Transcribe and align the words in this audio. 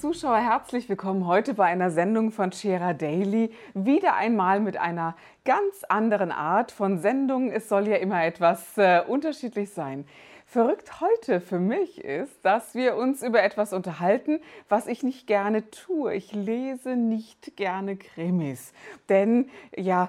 Zuschauer, 0.00 0.38
herzlich 0.38 0.88
willkommen 0.88 1.26
heute 1.26 1.52
bei 1.52 1.66
einer 1.66 1.90
Sendung 1.90 2.30
von 2.30 2.52
Shera 2.52 2.94
Daily. 2.94 3.52
Wieder 3.74 4.14
einmal 4.14 4.58
mit 4.58 4.78
einer 4.78 5.14
ganz 5.44 5.84
anderen 5.90 6.32
Art 6.32 6.72
von 6.72 7.00
Sendung. 7.00 7.52
Es 7.52 7.68
soll 7.68 7.86
ja 7.86 7.96
immer 7.96 8.24
etwas 8.24 8.78
äh, 8.78 9.02
unterschiedlich 9.06 9.74
sein. 9.74 10.06
Verrückt 10.46 11.02
heute 11.02 11.42
für 11.42 11.58
mich 11.58 12.02
ist, 12.02 12.32
dass 12.42 12.74
wir 12.74 12.96
uns 12.96 13.22
über 13.22 13.42
etwas 13.42 13.74
unterhalten, 13.74 14.40
was 14.70 14.86
ich 14.86 15.02
nicht 15.02 15.26
gerne 15.26 15.70
tue. 15.70 16.14
Ich 16.14 16.32
lese 16.32 16.96
nicht 16.96 17.58
gerne 17.58 17.98
Krimis. 17.98 18.72
Denn 19.10 19.50
ja, 19.76 20.08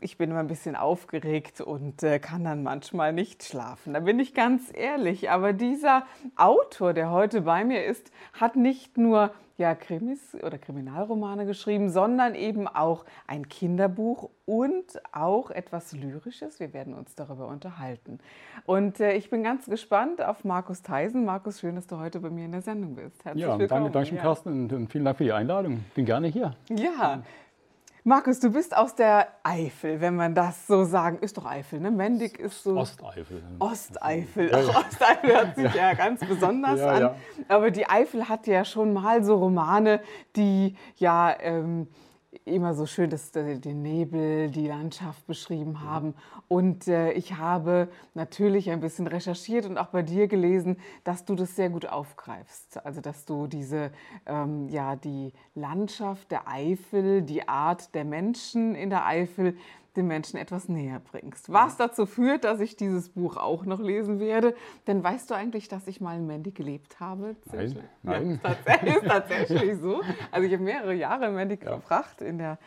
ich 0.00 0.18
bin 0.18 0.30
immer 0.30 0.40
ein 0.40 0.48
bisschen 0.48 0.76
aufgeregt 0.76 1.60
und 1.60 2.02
äh, 2.02 2.18
kann 2.18 2.44
dann 2.44 2.62
manchmal 2.62 3.12
nicht 3.12 3.44
schlafen. 3.44 3.94
Da 3.94 4.00
bin 4.00 4.18
ich 4.18 4.34
ganz 4.34 4.70
ehrlich. 4.74 5.30
Aber 5.30 5.52
dieser 5.52 6.04
Autor, 6.36 6.92
der 6.92 7.10
heute 7.10 7.42
bei 7.42 7.64
mir 7.64 7.84
ist, 7.84 8.10
hat 8.32 8.56
nicht 8.56 8.98
nur 8.98 9.30
ja, 9.60 9.74
Krimis 9.74 10.34
oder 10.42 10.56
Kriminalromane 10.56 11.44
geschrieben, 11.44 11.90
sondern 11.90 12.34
eben 12.34 12.66
auch 12.66 13.04
ein 13.26 13.46
Kinderbuch 13.50 14.30
und 14.46 14.84
auch 15.12 15.50
etwas 15.50 15.92
Lyrisches. 15.92 16.58
Wir 16.60 16.72
werden 16.72 16.94
uns 16.94 17.14
darüber 17.14 17.46
unterhalten. 17.46 18.20
Und 18.64 19.00
äh, 19.00 19.12
ich 19.12 19.28
bin 19.28 19.42
ganz 19.42 19.66
gespannt 19.66 20.22
auf 20.22 20.44
Markus 20.44 20.80
Theisen. 20.80 21.26
Markus, 21.26 21.60
schön, 21.60 21.74
dass 21.74 21.86
du 21.86 21.98
heute 21.98 22.20
bei 22.20 22.30
mir 22.30 22.46
in 22.46 22.52
der 22.52 22.62
Sendung 22.62 22.94
bist. 22.94 23.22
Herzlich 23.22 23.42
ja, 23.42 23.58
willkommen. 23.58 23.92
danke, 23.92 23.98
danke, 23.98 24.14
ja. 24.16 24.22
Carsten, 24.22 24.72
und 24.72 24.90
vielen 24.90 25.04
Dank 25.04 25.18
für 25.18 25.24
die 25.24 25.32
Einladung. 25.32 25.84
Bin 25.94 26.06
gerne 26.06 26.28
hier. 26.28 26.56
Ja, 26.70 27.22
Markus, 28.02 28.40
du 28.40 28.50
bist 28.50 28.74
aus 28.74 28.94
der 28.94 29.28
Eifel, 29.42 30.00
wenn 30.00 30.16
man 30.16 30.34
das 30.34 30.66
so 30.66 30.84
sagen. 30.84 31.18
Ist 31.20 31.36
doch 31.36 31.44
Eifel, 31.44 31.80
ne? 31.80 31.90
Mendig 31.90 32.38
ist 32.38 32.62
so. 32.62 32.76
Osteifel. 32.76 33.42
Osteifel. 33.58 34.50
Ach, 34.54 34.86
Osteifel 34.86 35.30
hört 35.30 35.56
sich 35.56 35.74
ja, 35.74 35.90
ja 35.90 35.94
ganz 35.94 36.20
besonders 36.20 36.80
ja, 36.80 36.88
an. 36.88 37.00
Ja. 37.02 37.14
Aber 37.48 37.70
die 37.70 37.86
Eifel 37.86 38.28
hat 38.28 38.46
ja 38.46 38.64
schon 38.64 38.94
mal 38.94 39.22
so 39.22 39.36
Romane, 39.36 40.00
die 40.36 40.76
ja. 40.96 41.38
Ähm, 41.40 41.88
immer 42.44 42.74
so 42.74 42.86
schön 42.86 43.10
dass, 43.10 43.32
den 43.32 43.82
Nebel, 43.82 44.50
die 44.50 44.68
Landschaft 44.68 45.26
beschrieben 45.26 45.80
haben. 45.82 46.14
Und 46.46 46.86
äh, 46.86 47.12
ich 47.12 47.36
habe 47.36 47.88
natürlich 48.14 48.70
ein 48.70 48.80
bisschen 48.80 49.08
recherchiert 49.08 49.66
und 49.66 49.78
auch 49.78 49.88
bei 49.88 50.02
dir 50.02 50.28
gelesen, 50.28 50.76
dass 51.02 51.24
du 51.24 51.34
das 51.34 51.56
sehr 51.56 51.70
gut 51.70 51.86
aufgreifst. 51.86 52.84
Also 52.84 53.00
dass 53.00 53.24
du 53.24 53.48
diese, 53.48 53.90
ähm, 54.26 54.68
ja, 54.68 54.94
die 54.94 55.32
Landschaft 55.54 56.30
der 56.30 56.46
Eifel, 56.46 57.22
die 57.22 57.48
Art 57.48 57.94
der 57.94 58.04
Menschen 58.04 58.76
in 58.76 58.90
der 58.90 59.06
Eifel 59.06 59.56
den 59.96 60.06
Menschen 60.06 60.38
etwas 60.38 60.68
näher 60.68 61.00
bringst. 61.00 61.52
Was 61.52 61.76
dazu 61.76 62.06
führt, 62.06 62.44
dass 62.44 62.60
ich 62.60 62.76
dieses 62.76 63.08
Buch 63.08 63.36
auch 63.36 63.64
noch 63.64 63.80
lesen 63.80 64.20
werde. 64.20 64.54
Denn 64.86 65.02
weißt 65.02 65.30
du 65.30 65.34
eigentlich, 65.34 65.68
dass 65.68 65.86
ich 65.86 66.00
mal 66.00 66.16
in 66.16 66.26
Mendig 66.26 66.54
gelebt 66.54 67.00
habe? 67.00 67.36
Nein, 67.52 67.76
nein. 68.02 68.40
Ja, 68.42 68.50
tatsächlich, 68.50 68.94
ist 68.94 69.06
tatsächlich 69.06 69.78
so. 69.80 70.02
Also 70.30 70.46
ich 70.46 70.52
habe 70.52 70.62
mehrere 70.62 70.94
Jahre 70.94 71.26
in 71.26 71.34
Mendig 71.34 71.64
ja. 71.64 71.70
verbracht 71.70 72.20
in 72.20 72.38
der 72.38 72.58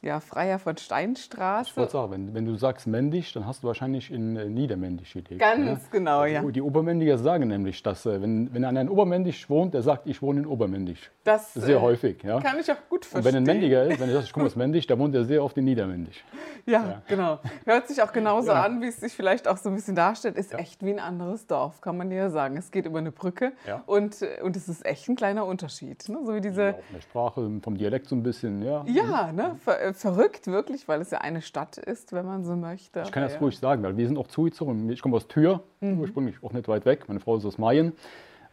ja, 0.00 0.20
Freier 0.20 0.60
von 0.60 0.76
Steinstraße. 0.76 1.70
Ich 1.70 1.76
wollte 1.76 1.92
sagen, 1.92 2.12
wenn, 2.12 2.34
wenn, 2.34 2.46
du 2.46 2.54
sagst 2.54 2.86
Mendig, 2.86 3.32
dann 3.32 3.46
hast 3.46 3.64
du 3.64 3.66
wahrscheinlich 3.66 4.12
in 4.12 4.36
äh, 4.36 4.44
Niedermendig 4.44 5.12
gelebt. 5.12 5.40
Ganz 5.40 5.58
ne? 5.58 5.80
genau, 5.90 6.24
ja. 6.24 6.40
Die, 6.40 6.52
die 6.52 6.62
Obermendiger 6.62 7.18
sagen 7.18 7.48
nämlich, 7.48 7.82
dass 7.82 8.06
äh, 8.06 8.22
wenn, 8.22 8.54
wenn 8.54 8.64
einer 8.64 8.80
in 8.80 8.88
Obermendig 8.88 9.50
wohnt, 9.50 9.74
der 9.74 9.82
sagt, 9.82 10.06
ich 10.06 10.22
wohne 10.22 10.40
in 10.40 10.46
Obermendig. 10.46 11.10
Das, 11.24 11.52
sehr 11.52 11.78
äh, 11.78 11.80
häufig. 11.80 12.22
Ja? 12.22 12.40
Kann 12.40 12.60
ich 12.60 12.70
auch 12.70 12.76
gut 12.88 13.06
verstehen. 13.06 13.18
Und 13.18 13.24
wenn 13.24 13.36
ein 13.36 13.42
Mendiger 13.42 13.84
ist, 13.86 13.98
wenn 13.98 14.08
er 14.08 14.14
sagt, 14.14 14.26
ich 14.26 14.32
komme 14.32 14.46
aus 14.46 14.54
Mendig, 14.54 14.86
dann 14.86 15.00
wohnt 15.00 15.16
er 15.16 15.24
sehr 15.24 15.42
oft 15.42 15.56
in 15.56 15.64
Niedermendig. 15.64 16.24
Ja, 16.66 16.86
ja, 16.86 17.02
genau. 17.08 17.38
Hört 17.64 17.88
sich 17.88 18.02
auch 18.02 18.12
genauso 18.12 18.48
ja. 18.48 18.62
an, 18.62 18.82
wie 18.82 18.88
es 18.88 19.00
sich 19.00 19.14
vielleicht 19.14 19.48
auch 19.48 19.56
so 19.56 19.70
ein 19.70 19.74
bisschen 19.74 19.94
darstellt. 19.94 20.36
Ist 20.36 20.52
ja. 20.52 20.58
echt 20.58 20.84
wie 20.84 20.90
ein 20.90 20.98
anderes 20.98 21.46
Dorf, 21.46 21.80
kann 21.80 21.96
man 21.96 22.10
ja 22.10 22.28
sagen. 22.28 22.58
Es 22.58 22.70
geht 22.70 22.84
über 22.84 22.98
eine 22.98 23.10
Brücke 23.10 23.52
und, 23.86 24.18
und 24.42 24.54
es 24.54 24.68
ist 24.68 24.84
echt 24.84 25.08
ein 25.08 25.16
kleiner 25.16 25.46
Unterschied. 25.46 26.06
Ne? 26.10 26.18
So 26.26 26.34
wie 26.34 26.42
diese... 26.42 26.62
Ja, 26.62 26.70
auch 26.72 26.90
eine 26.92 27.00
Sprache, 27.00 27.50
vom 27.62 27.78
Dialekt 27.78 28.08
so 28.08 28.16
ein 28.16 28.22
bisschen, 28.22 28.60
ja. 28.60 28.84
Ja, 28.86 29.32
ne? 29.32 29.56
Ver 29.64 29.87
verrückt 29.94 30.46
wirklich 30.46 30.58
wirklich, 30.58 30.88
weil 30.88 31.00
es 31.00 31.10
ja 31.10 31.18
eine 31.18 31.40
Stadt 31.40 31.78
ist, 31.78 32.12
wenn 32.12 32.26
man 32.26 32.44
so 32.44 32.56
möchte. 32.56 33.02
Ich 33.02 33.12
kann 33.12 33.22
das 33.22 33.34
ja. 33.34 33.38
ruhig 33.38 33.58
sagen, 33.58 33.82
weil 33.82 33.96
wir 33.96 34.06
sind 34.06 34.18
auch 34.18 34.26
zugezogen. 34.26 34.90
Ich 34.90 35.02
komme 35.02 35.16
aus 35.16 35.28
Tür, 35.28 35.62
mhm. 35.80 36.00
ursprünglich 36.00 36.42
auch 36.42 36.52
nicht 36.52 36.68
weit 36.68 36.84
weg. 36.84 37.08
Meine 37.08 37.20
Frau 37.20 37.36
ist 37.36 37.44
aus 37.44 37.58
Mayen. 37.58 37.92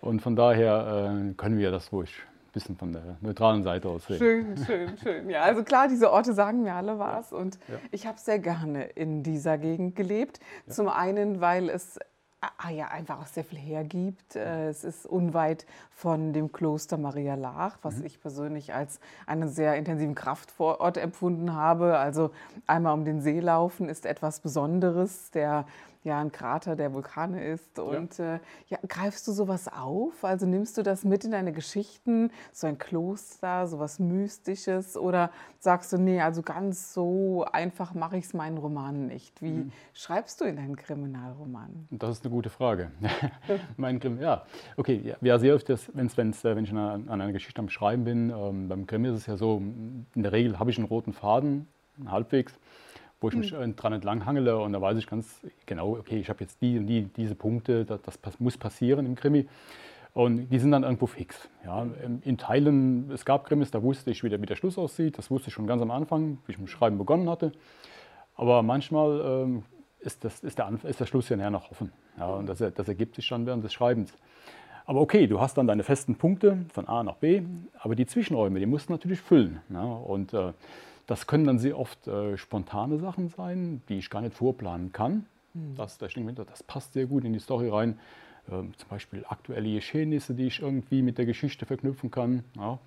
Und 0.02 0.22
von 0.22 0.36
daher 0.36 1.12
äh, 1.30 1.34
können 1.34 1.58
wir 1.58 1.72
das 1.72 1.92
ruhig 1.92 2.12
ein 2.20 2.52
bisschen 2.54 2.78
von 2.78 2.94
der 2.94 3.18
neutralen 3.22 3.64
Seite 3.64 3.90
aus 3.90 4.06
sehen. 4.06 4.18
Schön, 4.18 4.58
schön, 4.66 4.98
schön. 4.98 5.30
Ja, 5.30 5.42
also 5.42 5.64
klar, 5.64 5.88
diese 5.88 6.12
Orte 6.12 6.34
sagen 6.34 6.64
mir 6.64 6.76
alle 6.76 7.00
was. 7.00 7.34
Und 7.34 7.58
ja. 7.68 7.76
ich 7.92 8.06
habe 8.06 8.20
sehr 8.20 8.40
gerne 8.40 8.84
in 8.84 9.24
dieser 9.24 9.58
Gegend 9.58 9.96
gelebt. 9.96 10.40
Ja. 10.68 10.74
Zum 10.74 10.88
einen, 10.88 11.42
weil 11.42 11.70
es 11.70 12.00
ah, 12.42 12.70
ja, 12.70 12.88
einfach 12.88 13.20
auch 13.20 13.26
sehr 13.26 13.44
viel 13.44 13.60
hergibt. 13.60 14.36
Äh, 14.36 14.70
es 14.70 14.84
ist 14.84 15.06
unweit 15.06 15.66
von 15.92 16.34
dem 16.34 16.52
Kloster 16.52 16.98
Maria 16.98 17.36
Laach, 17.36 17.78
was 17.82 17.98
mhm. 17.98 18.06
ich 18.06 18.22
persönlich 18.22 18.74
als 18.74 19.00
einen 19.26 19.50
sehr 19.50 19.76
intensiven 19.76 20.16
Kraftort 20.16 20.98
empfunden 20.98 21.54
habe. 21.54 21.98
Also 21.98 22.32
einmal 22.68 22.94
um 22.94 23.06
den 23.06 23.22
See 23.22 23.40
laufen 23.40 23.90
ist 23.90 24.06
etwas 24.06 24.40
Besonderes. 24.40 25.32
Der 25.32 25.66
ja 26.06 26.20
ein 26.20 26.32
Krater 26.32 26.76
der 26.76 26.94
Vulkane 26.94 27.44
ist. 27.46 27.78
Und 27.80 28.18
ja. 28.18 28.36
Äh, 28.36 28.40
ja, 28.70 28.78
greifst 28.88 29.28
du 29.28 29.32
sowas 29.32 29.68
auf? 29.68 30.24
Also 30.24 30.46
nimmst 30.46 30.78
du 30.78 30.84
das 30.84 31.04
mit 31.04 31.26
in 31.26 31.32
deine 31.32 31.52
Geschichten, 31.52 32.32
so 32.54 32.68
ein 32.68 32.78
Kloster, 32.78 33.68
sowas 33.68 34.00
Mystisches? 34.00 34.96
Oder 34.96 35.32
sagst 35.60 35.92
du, 35.92 35.98
nee, 35.98 36.22
also 36.22 36.42
ganz 36.42 36.94
so 36.94 37.46
einfach 37.52 37.94
mache 37.94 38.18
ich 38.18 38.26
es 38.26 38.34
meinen 38.34 38.58
Romanen 38.58 39.08
nicht? 39.08 39.42
Wie 39.42 39.52
mhm. 39.52 39.72
schreibst 39.94 40.40
du 40.40 40.46
in 40.46 40.56
deinen 40.56 40.76
Kriminalromanen? 40.76 41.88
Das 41.92 42.12
ist 42.12 42.26
eine 42.26 42.34
gute 42.34 42.50
Frage. 42.50 42.92
mein 43.78 44.00
Krim, 44.00 44.22
ja, 44.22 44.46
okay, 44.78 45.02
ja, 45.04 45.16
ja 45.22 45.40
sehr 45.40 45.56
oft, 45.56 45.68
wenn's, 45.94 46.16
wenn's, 46.18 46.46
äh, 46.46 46.56
wenn 46.56 46.64
ich 46.64 46.72
an, 46.72 47.10
einer 47.10 47.32
Geschichte 47.32 47.60
am 47.60 47.70
Schreiben 47.70 48.04
bin, 48.04 48.30
ähm, 48.30 48.70
beim 48.70 48.86
Krimi 48.86 49.10
ist 49.10 49.16
es 49.16 49.26
ja 49.26 49.38
so, 49.38 49.58
in 49.58 50.06
der 50.16 50.32
Regel 50.32 50.60
habe 50.60 50.70
ich 50.70 50.78
einen 50.78 50.88
roten 50.88 51.14
Faden, 51.14 51.68
halbwegs 52.06 52.60
wo 53.22 53.30
ich 53.30 53.36
mich 53.36 53.54
mhm. 53.54 53.76
dran 53.76 53.94
entlang 53.94 54.26
hangele 54.26 54.58
und 54.58 54.74
da 54.74 54.82
weiß 54.82 54.98
ich 54.98 55.08
ganz 55.08 55.42
genau, 55.66 55.98
okay, 55.98 56.18
ich 56.20 56.30
habe 56.30 56.42
jetzt 56.42 56.62
die 56.62 56.78
und 56.78 56.88
die, 56.88 57.04
diese 57.04 57.36
Punkte, 57.36 57.86
das, 57.86 58.02
das, 58.22 58.40
muss 58.40 58.58
passieren 58.58 59.06
im 59.06 59.16
Krimi. 59.16 59.48
Und 60.14 60.48
die 60.50 60.60
sind 60.60 60.72
dann 60.72 60.84
irgendwo 60.84 61.08
fix. 61.08 61.50
Ja. 61.66 61.86
In 62.24 62.38
Teilen, 62.38 63.12
es 63.12 63.26
gab 63.26 63.46
Krimis, 63.46 63.72
da 63.72 63.84
wusste 63.84 64.12
ich, 64.12 64.24
wie 64.24 64.30
der, 64.30 64.42
wie 64.42 64.46
der 64.46 64.56
Schluss 64.56 64.78
aussieht. 64.78 65.18
Das 65.18 65.30
wusste 65.30 65.50
ich 65.50 65.54
schon 65.54 65.68
ganz 65.68 65.82
am 65.82 65.92
Anfang, 65.92 66.38
wie 66.46 66.54
ich 66.54 66.58
mit 66.58 66.68
dem 66.68 66.72
Schreiben 66.72 66.98
begonnen 66.98 67.30
hatte. 67.30 67.52
Aber 68.36 68.64
manchmal 68.64 69.20
ähm, 69.26 69.64
ist, 70.00 70.24
das, 70.24 70.40
ist, 70.40 70.58
der, 70.58 70.72
ist 70.84 71.02
der 71.02 71.06
Schluss 71.06 71.28
ja 71.28 71.36
näher 71.36 71.52
noch 71.52 71.70
offen. 71.70 71.92
Ja, 72.18 72.30
und 72.30 72.48
das, 72.48 72.60
das 72.60 72.88
ergibt 72.88 73.16
sich 73.16 73.28
dann 73.28 73.46
während 73.46 73.66
des 73.66 73.74
Schreibens. 73.74 74.14
Aber 74.86 75.02
okay, 75.02 75.28
du 75.28 75.42
hast 75.42 75.58
dann 75.58 75.68
deine 75.68 75.84
festen 75.84 76.16
Punkte 76.16 76.66
von 76.72 76.88
A 76.88 77.04
nach 77.04 77.16
B, 77.16 77.42
aber 77.80 77.96
die 77.96 78.06
Zwischenräume, 78.06 78.60
die 78.60 78.68
musst 78.68 78.88
du 78.88 78.94
natürlich 78.94 79.20
füllen. 79.20 79.62
Ja, 79.70 79.84
und 79.84 80.34
äh, 80.34 80.54
das 81.08 81.28
können 81.28 81.46
dann 81.46 81.60
sehr 81.60 81.78
oft 81.78 82.08
äh, 82.08 82.38
spontane 82.38 82.98
Sachen 82.98 83.30
sein, 83.30 83.82
die 83.90 84.00
ich 84.00 84.10
gar 84.10 84.22
nicht 84.22 84.36
vorplanen 84.36 84.92
kann. 84.92 85.26
Mhm. 85.54 85.76
Das, 85.76 85.98
das, 85.98 86.14
das 86.14 86.64
passt 86.64 86.94
sehr 86.94 87.06
gut 87.06 87.24
in 87.24 87.34
die 87.34 87.40
Story 87.40 87.70
rein. 87.70 88.00
Ähm, 88.52 88.74
zum 88.78 88.90
Beispiel 88.90 89.26
aktuelle 89.28 89.74
Geschehnisse, 89.74 90.36
die 90.36 90.48
ich 90.48 90.62
irgendwie 90.62 91.02
mit 91.02 91.18
der 91.18 91.26
Geschichte 91.26 91.66
verknüpfen 91.66 92.12
kann. 92.12 92.44
Ja. 92.58 92.80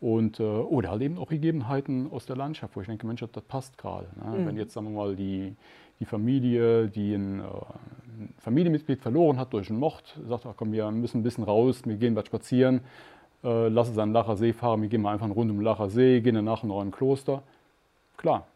Und, 0.00 0.38
äh, 0.38 0.44
oder 0.44 0.90
halt 0.90 1.02
eben 1.02 1.18
auch 1.18 1.28
Gegebenheiten 1.28 2.10
aus 2.10 2.26
der 2.26 2.36
Landschaft, 2.36 2.76
wo 2.76 2.80
ich 2.80 2.86
denke, 2.86 3.06
Mensch, 3.06 3.24
das 3.32 3.44
passt 3.44 3.78
gerade. 3.78 4.06
Ne? 4.16 4.38
Mhm. 4.38 4.46
Wenn 4.46 4.56
jetzt, 4.56 4.72
sagen 4.72 4.86
wir 4.86 4.96
mal, 4.96 5.16
die, 5.16 5.56
die 5.98 6.04
Familie, 6.04 6.88
die 6.88 7.14
ein, 7.14 7.40
äh, 7.40 7.42
ein 7.42 8.34
Familienmitglied 8.38 9.00
verloren 9.00 9.38
hat 9.38 9.52
durch 9.52 9.70
einen 9.70 9.80
Mord, 9.80 10.18
sagt, 10.28 10.46
ach 10.46 10.54
komm, 10.56 10.72
wir 10.72 10.90
müssen 10.90 11.20
ein 11.20 11.22
bisschen 11.24 11.44
raus, 11.44 11.82
wir 11.84 11.96
gehen 11.96 12.14
was 12.14 12.26
spazieren, 12.26 12.80
äh, 13.44 13.68
lass 13.68 13.88
es 13.88 13.98
an 13.98 14.12
Lacher 14.12 14.36
See 14.36 14.52
fahren, 14.52 14.82
wir 14.82 14.88
gehen 14.88 15.02
mal 15.02 15.12
einfach 15.12 15.28
rund 15.28 15.50
um 15.50 15.60
Lacher 15.60 15.88
See, 15.90 16.20
gehen 16.20 16.34
danach 16.34 16.62
noch 16.62 16.80
in 16.82 16.88
ein 16.88 16.90
Kloster. 16.90 17.42
Klar, 18.16 18.46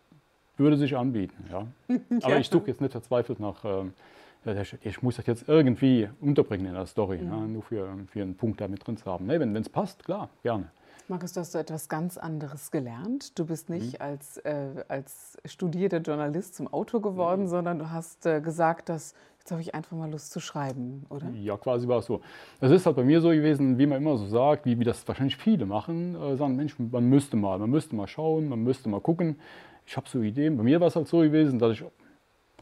würde 0.57 0.77
sich 0.77 0.97
anbieten. 0.97 1.45
Ja. 1.51 1.67
Aber 2.23 2.39
ich 2.39 2.49
suche 2.49 2.67
jetzt 2.69 2.81
nicht 2.81 2.93
verzweifelt 2.93 3.41
nach, 3.41 3.65
äh, 3.65 4.65
ich 4.83 5.03
muss 5.03 5.17
das 5.17 5.27
jetzt 5.27 5.49
irgendwie 5.49 6.09
unterbringen 6.21 6.67
in 6.67 6.75
der 6.75 6.87
Story, 6.87 7.19
Mhm. 7.19 7.29
ne? 7.31 7.49
nur 7.49 7.63
für, 7.63 7.89
für 8.09 8.23
einen 8.23 8.35
Punkt 8.35 8.61
da 8.61 8.67
mit 8.69 8.85
drin 8.87 8.97
zu 8.97 9.07
haben. 9.07 9.27
Nee, 9.27 9.39
wenn 9.39 9.55
es 9.57 9.69
passt, 9.69 10.05
klar, 10.05 10.29
gerne. 10.43 10.67
Markus, 11.13 11.35
du 11.35 11.41
hast 11.41 11.55
etwas 11.55 11.91
ganz 11.91 12.17
anderes 12.17 12.71
gelernt. 12.71 13.39
Du 13.39 13.45
bist 13.45 13.69
nicht 13.69 13.99
Mhm. 13.99 14.03
als, 14.03 14.39
äh, 14.39 14.83
als 14.89 15.37
studierter 15.45 15.99
Journalist 15.99 16.55
zum 16.55 16.73
Autor 16.73 17.01
Mhm. 17.01 17.05
geworden, 17.05 17.49
sondern 17.49 17.79
du 17.79 17.91
hast 17.91 18.25
äh, 18.25 18.41
gesagt, 18.41 18.89
dass 18.89 19.15
jetzt 19.39 19.51
habe 19.51 19.61
ich 19.61 19.75
einfach 19.75 19.95
mal 19.95 20.11
Lust 20.11 20.33
zu 20.33 20.41
schreiben, 20.41 21.05
oder? 21.11 21.29
Ja, 21.35 21.59
quasi 21.59 21.87
war 21.87 21.99
es 21.99 22.07
so. 22.07 22.23
Das 22.61 22.71
ist 22.73 22.87
halt 22.87 22.97
bei 22.97 23.05
mir 23.05 23.21
so 23.21 23.29
gewesen, 23.29 23.77
wie 23.77 23.85
man 23.85 23.99
immer 23.99 24.17
so 24.17 24.25
sagt, 24.25 24.65
wie, 24.65 24.79
wie 24.81 24.85
das 24.85 25.07
wahrscheinlich 25.07 25.37
viele 25.37 25.67
machen, 25.67 26.15
äh, 26.15 26.35
sagen, 26.37 26.57
Mensch, 26.57 26.77
man 26.79 27.05
müsste 27.05 27.37
mal, 27.37 27.59
man 27.59 27.69
müsste 27.69 27.95
mal 27.95 28.07
schauen, 28.07 28.49
man 28.49 28.61
müsste 28.65 28.89
mal 28.89 29.01
gucken. 29.03 29.39
Ich 29.85 29.99
habe 29.99 30.09
so 30.09 30.23
Ideen. 30.23 30.57
Bei 30.57 30.63
mir 30.63 30.81
war 30.81 30.89
es 30.89 30.97
halt 30.97 31.09
so 31.09 31.19
gewesen, 31.19 31.59
dass 31.59 31.73
ich, 31.73 31.85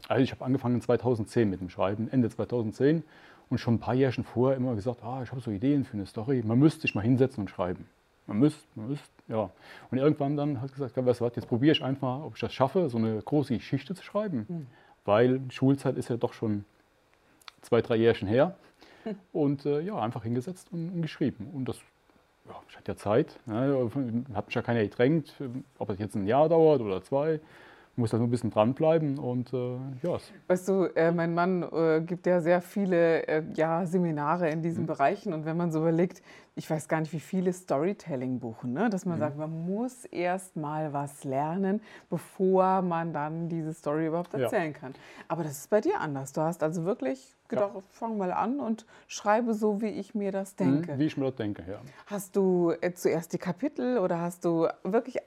also 0.09 0.21
ich 0.23 0.31
habe 0.31 0.43
angefangen 0.43 0.81
2010 0.81 1.49
mit 1.49 1.61
dem 1.61 1.69
Schreiben, 1.69 2.09
Ende 2.11 2.29
2010 2.29 3.03
und 3.49 3.59
schon 3.59 3.75
ein 3.75 3.79
paar 3.79 3.93
Jahre 3.93 4.23
vorher 4.23 4.57
immer 4.57 4.75
gesagt, 4.75 5.01
ah, 5.05 5.21
ich 5.23 5.31
habe 5.31 5.39
so 5.39 5.51
Ideen 5.51 5.85
für 5.85 5.93
eine 5.93 6.05
Story, 6.05 6.43
man 6.45 6.59
müsste 6.59 6.81
sich 6.81 6.95
mal 6.95 7.01
hinsetzen 7.01 7.43
und 7.43 7.49
schreiben. 7.49 7.87
Man 8.31 8.39
müsste, 8.39 8.63
man 8.75 8.87
müsste, 8.87 9.09
ja. 9.27 9.49
Und 9.91 9.97
irgendwann 9.97 10.37
dann 10.37 10.61
hat 10.61 10.71
gesagt, 10.71 10.95
du 10.95 11.05
was, 11.05 11.19
jetzt 11.19 11.49
probiere 11.49 11.73
ich 11.73 11.83
einfach, 11.83 12.23
ob 12.23 12.35
ich 12.35 12.39
das 12.39 12.53
schaffe, 12.53 12.89
so 12.89 12.97
eine 12.97 13.21
große 13.21 13.53
Geschichte 13.53 13.93
zu 13.93 14.03
schreiben. 14.03 14.67
Weil 15.03 15.41
Schulzeit 15.49 15.97
ist 15.97 16.09
ja 16.09 16.15
doch 16.15 16.31
schon 16.31 16.63
zwei, 17.61 17.81
drei 17.81 17.97
Jährchen 17.97 18.29
her. 18.29 18.55
Und 19.33 19.65
äh, 19.65 19.81
ja, 19.81 19.99
einfach 19.99 20.23
hingesetzt 20.23 20.67
und, 20.71 20.91
und 20.91 21.01
geschrieben. 21.01 21.49
Und 21.51 21.67
das, 21.67 21.77
ja, 22.47 22.55
ich 22.69 22.77
hatte 22.77 22.91
ja 22.91 22.95
Zeit, 22.95 23.39
ne, 23.47 23.89
hat 24.33 24.45
mich 24.45 24.55
ja 24.55 24.61
keiner 24.61 24.83
gedrängt, 24.83 25.33
ob 25.77 25.87
das 25.87 25.99
jetzt 25.99 26.15
ein 26.15 26.27
Jahr 26.27 26.47
dauert 26.47 26.81
oder 26.81 27.01
zwei. 27.01 27.41
Muss 27.97 28.11
da 28.11 28.17
nur 28.17 28.27
ein 28.27 28.31
bisschen 28.31 28.51
dranbleiben 28.51 29.19
und 29.19 29.51
äh, 29.53 29.75
ja, 30.01 30.17
Weißt 30.47 30.67
du, 30.69 30.85
äh, 30.95 31.11
mein 31.11 31.33
Mann 31.33 31.61
äh, 31.63 32.01
gibt 32.01 32.25
ja 32.25 32.39
sehr 32.39 32.61
viele 32.61 33.27
äh, 33.27 33.43
ja, 33.53 33.85
Seminare 33.85 34.49
in 34.49 34.59
Mhm. 34.59 34.63
diesen 34.63 34.85
Bereichen 34.85 35.33
und 35.33 35.45
wenn 35.45 35.57
man 35.57 35.71
so 35.71 35.79
überlegt, 35.79 36.21
ich 36.55 36.69
weiß 36.69 36.87
gar 36.87 37.01
nicht, 37.01 37.11
wie 37.11 37.19
viele 37.19 37.51
Storytelling 37.51 38.39
buchen, 38.39 38.71
ne? 38.73 38.89
dass 38.89 39.05
man 39.05 39.15
Mhm. 39.17 39.19
sagt, 39.19 39.37
man 39.37 39.65
muss 39.65 40.05
erst 40.05 40.55
mal 40.55 40.93
was 40.93 41.25
lernen, 41.25 41.81
bevor 42.09 42.81
man 42.81 43.11
dann 43.13 43.49
diese 43.49 43.73
Story 43.73 44.07
überhaupt 44.07 44.33
Ja. 44.33 44.41
erzählen 44.43 44.73
kann. 44.73 44.93
Aber 45.27 45.43
das 45.43 45.57
ist 45.57 45.69
bei 45.69 45.81
dir 45.81 45.99
anders. 45.99 46.31
Du 46.31 46.41
hast 46.41 46.63
also 46.63 46.85
wirklich 46.85 47.35
gedacht, 47.49 47.73
fang 47.89 48.17
mal 48.17 48.31
an 48.31 48.59
und 48.61 48.85
schreibe 49.07 49.53
so, 49.53 49.81
wie 49.81 49.87
ich 49.89 50.15
mir 50.15 50.31
das 50.31 50.55
denke. 50.55 50.93
Mhm, 50.93 50.99
wie 50.99 51.05
ich 51.05 51.17
mir 51.17 51.25
das 51.25 51.35
denke, 51.35 51.63
ja. 51.69 51.81
Hast 52.05 52.35
du 52.37 52.71
äh, 52.81 52.93
zuerst 52.93 53.33
die 53.33 53.37
Kapitel 53.37 53.97
oder 53.97 54.19
hast 54.21 54.45
du 54.45 54.67
wirklich 54.83 55.17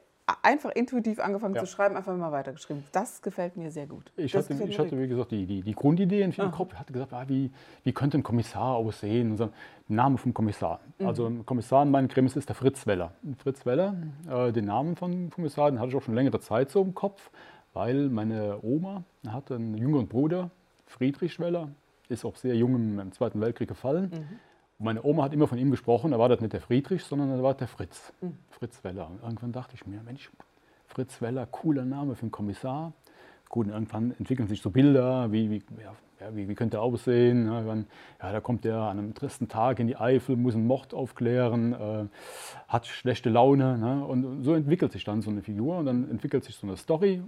einfach 0.43 0.71
intuitiv 0.71 1.21
angefangen 1.21 1.55
Ja. 1.55 1.61
zu 1.61 1.67
schreiben, 1.67 1.97
einfach 1.97 2.17
mal 2.17 2.33
weitergeschrieben? 2.33 2.85
Das 2.93 3.21
gefällt 3.21 3.57
mir 3.57 3.71
sehr 3.71 3.87
gut. 3.87 4.11
Ich 4.17 4.35
hatte, 4.35 4.55
ich 4.55 4.79
hatte, 4.79 4.99
wie 4.99 5.09
gesagt, 5.09 5.33
die, 5.33 5.47
die, 5.47 5.63
die 5.63 5.75
Grundideen 5.75 6.33
im 6.33 6.51
Kopf. 6.51 6.73
Ich 6.73 6.79
hatte 6.79 6.93
gesagt, 6.93 7.13
ah, 7.13 7.25
wie, 7.29 7.51
wie 7.83 7.93
könnte 7.93 8.19
ein 8.19 8.23
Kommissar 8.23 8.77
aussehen? 8.77 9.33
Und 9.33 9.37
so, 9.37 9.51
Name 9.89 10.17
vom 10.17 10.33
Kommissar. 10.33 10.81
Also 10.99 11.27
ein 11.27 11.45
Kommissar 11.45 11.83
in 11.83 11.91
meinen 11.91 12.09
Krimis 12.09 12.37
ist 12.37 12.49
der 12.49 12.57
Fritz 12.57 12.87
Weller. 12.87 13.13
Fritz 13.39 13.67
Weller, 13.67 13.95
äh, 14.29 14.53
den 14.53 14.65
Namen 14.65 14.97
von 14.97 15.31
Kommissar, 15.31 15.71
den 15.71 15.79
hatte 15.79 15.91
ich 15.91 15.97
auch 15.97 16.03
schon 16.03 16.15
längere 16.15 16.41
Zeit 16.41 16.71
so 16.71 16.81
im 16.83 16.95
Kopf, 16.95 17.31
weil 17.75 18.09
meine 18.09 18.59
Oma 18.63 19.05
hatte 19.29 19.57
einen 19.57 19.77
jüngeren 19.77 20.09
Bruder, 20.09 20.51
Friedrich 20.87 21.39
Weller, 21.39 21.69
ist 22.09 22.25
auch 22.25 22.37
sehr 22.37 22.55
jung 22.55 22.99
im, 22.99 23.13
Zweiten 23.13 23.41
Weltkrieg 23.41 23.69
gefallen. 23.69 24.11
Und 24.13 24.27
meine 24.79 25.05
Oma 25.05 25.25
hat 25.25 25.33
immer 25.33 25.47
von 25.47 25.59
ihm 25.59 25.71
gesprochen, 25.71 26.11
da 26.11 26.19
war 26.19 26.29
das 26.29 26.41
nicht 26.41 26.53
der 26.53 26.61
Friedrich, 26.61 27.05
sondern 27.05 27.31
da 27.31 27.43
war 27.43 27.55
der 27.55 27.69
Fritz, 27.69 28.13
Fritz 28.51 28.83
Weller. 28.83 29.09
Und 29.09 29.23
irgendwann 29.23 29.53
dachte 29.53 29.75
ich 29.75 29.87
mir, 29.87 30.03
Mensch, 30.03 30.31
Fritz 30.87 31.21
Weller, 31.23 31.47
cooler 31.47 31.85
Name 31.85 32.15
für 32.15 32.23
einen 32.23 32.31
Kommissar. 32.31 32.93
Gut, 33.49 33.67
und 33.67 33.73
irgendwann 33.73 34.15
entwickeln 34.19 34.49
sich 34.49 34.61
so 34.61 34.71
Bilder, 34.71 35.31
wie, 35.31 35.51
wie, 35.51 35.63
ja, 36.21 36.35
wie, 36.35 36.49
wie 36.49 36.55
könnte 36.55 36.79
er 36.79 36.83
aussehen. 36.83 37.47
Ja, 37.47 37.67
wenn, 37.67 37.87
ja, 38.21 38.33
da 38.33 38.41
kommt 38.41 38.65
er 38.65 38.79
an 38.79 38.99
einem 38.99 39.15
tristen 39.15 39.49
Tag 39.49 39.79
in 39.79 39.87
die 39.87 39.97
Eifel, 39.97 40.37
muss 40.37 40.55
einen 40.55 40.67
Mord 40.67 40.95
aufklären, 40.95 41.73
äh, 41.73 42.07
hat 42.69 42.87
schlechte 42.87 43.31
Laune. 43.31 43.79
Ne? 43.79 44.05
Und 44.05 44.43
so 44.43 44.55
entwickelt 44.55 44.93
sich 44.93 45.05
dann 45.05 45.23
so 45.23 45.31
eine 45.31 45.43
Figur 45.43 45.79
und 45.79 45.87
dann 45.87 46.11
entwickelt 46.11 46.45
sich 46.45 46.57
so 46.57 46.67
eine 46.67 46.77
Story 46.77 47.23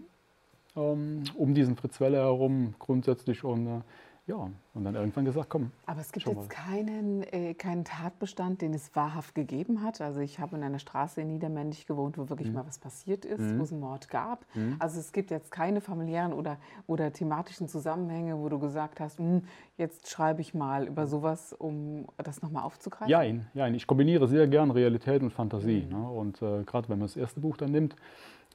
ähm, 0.77 1.25
um 1.35 1.55
diesen 1.55 1.77
Fritz 1.77 2.01
Weller 2.01 2.19
herum 2.19 2.75
grundsätzlich. 2.79 3.45
Und 3.45 3.67
äh, 3.67 3.81
ja, 4.27 4.51
und 4.75 4.85
dann 4.85 4.95
irgendwann 4.97 5.25
gesagt, 5.25 5.49
komm, 5.51 5.71
Aber 5.87 6.01
es 6.01 6.11
gibt 6.11 6.27
jetzt 6.27 6.51
keinen, 6.51 7.23
äh, 7.23 7.55
keinen 7.55 7.85
Tatbestand, 7.85 8.61
den 8.61 8.75
es 8.75 8.95
wahrhaft 8.97 9.35
gegeben 9.37 9.83
hat. 9.83 10.01
Also 10.01 10.19
ich 10.21 10.41
habe 10.41 10.57
in 10.57 10.65
einer 10.65 10.81
Straße 10.81 11.21
in 11.21 11.29
Niedermännig 11.29 11.87
gewohnt, 11.87 12.19
wo 12.19 12.23
Mhm. 12.23 12.29
wirklich 12.31 12.53
mal 12.53 12.67
was 12.67 12.79
passiert 12.79 13.25
ist, 13.25 13.57
wo 13.57 13.63
es 13.63 13.71
einen 13.71 13.81
Mord 13.81 14.09
gab. 14.09 14.45
Also 14.81 14.99
es 14.99 15.13
gibt 15.13 15.31
jetzt 15.31 15.51
keine 15.53 15.81
familiären 15.81 16.33
oder, 16.33 16.59
oder 16.89 17.13
thematischen 17.13 17.69
Zusammenhänge, 17.69 18.37
wo 18.39 18.49
du 18.49 18.59
gesagt 18.59 18.99
hast, 18.99 19.19
"Hm, 19.21 19.43
jetzt 19.77 20.11
schreibe 20.11 20.41
ich 20.41 20.55
mal 20.55 20.89
über 20.89 21.07
sowas, 21.07 21.53
um 21.53 22.07
das 22.17 22.43
nochmal 22.43 22.65
aufzugreifen. 22.65 23.09
Ja, 23.09 23.23
ja, 23.55 23.69
ich 23.69 23.87
kombiniere 23.87 24.27
sehr 24.27 24.49
gern 24.49 24.73
Realität 24.73 25.23
und 25.23 25.31
Fantasie. 25.31 25.87
Ne? 25.89 26.09
Und 26.09 26.43
äh, 26.43 26.65
gerade 26.65 26.89
wenn 26.89 26.99
man 26.99 27.07
das 27.07 27.17
erste 27.17 27.39
Buch 27.41 27.57
dann 27.57 27.71
nimmt, 27.71 27.95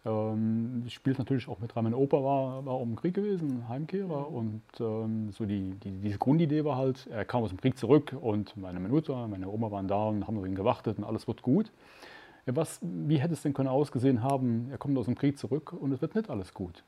ähm, 0.05 0.83
spielt 0.87 1.19
natürlich 1.19 1.47
auch 1.47 1.59
mit 1.59 1.75
rein. 1.75 1.83
Mein 1.83 1.93
Opa 1.93 2.17
war, 2.23 2.65
war 2.65 2.73
auch 2.73 2.83
im 2.83 2.95
Krieg 2.95 3.13
gewesen, 3.13 3.67
Heimkehrer. 3.69 4.31
Und 4.31 4.61
ähm, 4.79 5.31
so 5.31 5.45
die, 5.45 5.71
die, 5.83 5.91
diese 5.91 6.17
Grundidee 6.17 6.65
war 6.65 6.77
halt, 6.77 7.07
er 7.07 7.25
kam 7.25 7.43
aus 7.43 7.49
dem 7.49 7.59
Krieg 7.59 7.77
zurück 7.77 8.15
und 8.19 8.55
meine 8.57 8.79
Mutter, 8.79 9.27
meine 9.27 9.47
Oma 9.49 9.71
waren 9.71 9.87
da 9.87 10.05
und 10.05 10.27
haben 10.27 10.37
auf 10.37 10.45
ihn 10.45 10.55
gewartet 10.55 10.97
und 10.97 11.03
alles 11.03 11.27
wird 11.27 11.41
gut. 11.41 11.71
Was, 12.47 12.79
wie 12.81 13.17
hätte 13.17 13.33
es 13.33 13.43
denn 13.43 13.53
können 13.53 13.69
ausgesehen 13.69 14.23
haben, 14.23 14.67
er 14.71 14.79
kommt 14.79 14.97
aus 14.97 15.05
dem 15.05 15.15
Krieg 15.15 15.37
zurück 15.37 15.73
und 15.73 15.91
es 15.91 16.01
wird 16.01 16.15
nicht 16.15 16.29
alles 16.29 16.53
gut. 16.53 16.83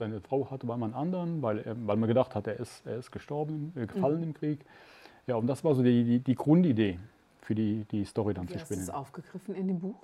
Seine 0.00 0.20
Frau 0.20 0.50
hatte 0.50 0.66
bei 0.66 0.74
einem 0.74 0.94
anderen, 0.94 1.42
weil, 1.42 1.58
er, 1.60 1.76
weil 1.86 1.96
man 1.96 2.08
gedacht 2.08 2.34
hat, 2.34 2.48
er 2.48 2.58
ist, 2.58 2.84
er 2.84 2.96
ist 2.96 3.12
gestorben, 3.12 3.72
äh, 3.76 3.86
gefallen 3.86 4.22
im 4.24 4.34
Krieg. 4.34 4.64
Ja, 5.28 5.36
und 5.36 5.46
das 5.46 5.62
war 5.62 5.76
so 5.76 5.82
die, 5.84 6.02
die, 6.02 6.18
die 6.18 6.34
Grundidee 6.34 6.98
für 7.40 7.54
die, 7.54 7.84
die 7.90 8.04
Story 8.04 8.34
dann 8.34 8.48
Wie 8.48 8.54
zu 8.54 8.58
hast 8.58 8.70
du 8.70 8.74
es 8.74 8.82
spinnen. 8.82 8.96
aufgegriffen 8.96 9.54
in 9.54 9.68
dem 9.68 9.78
Buch? 9.78 9.94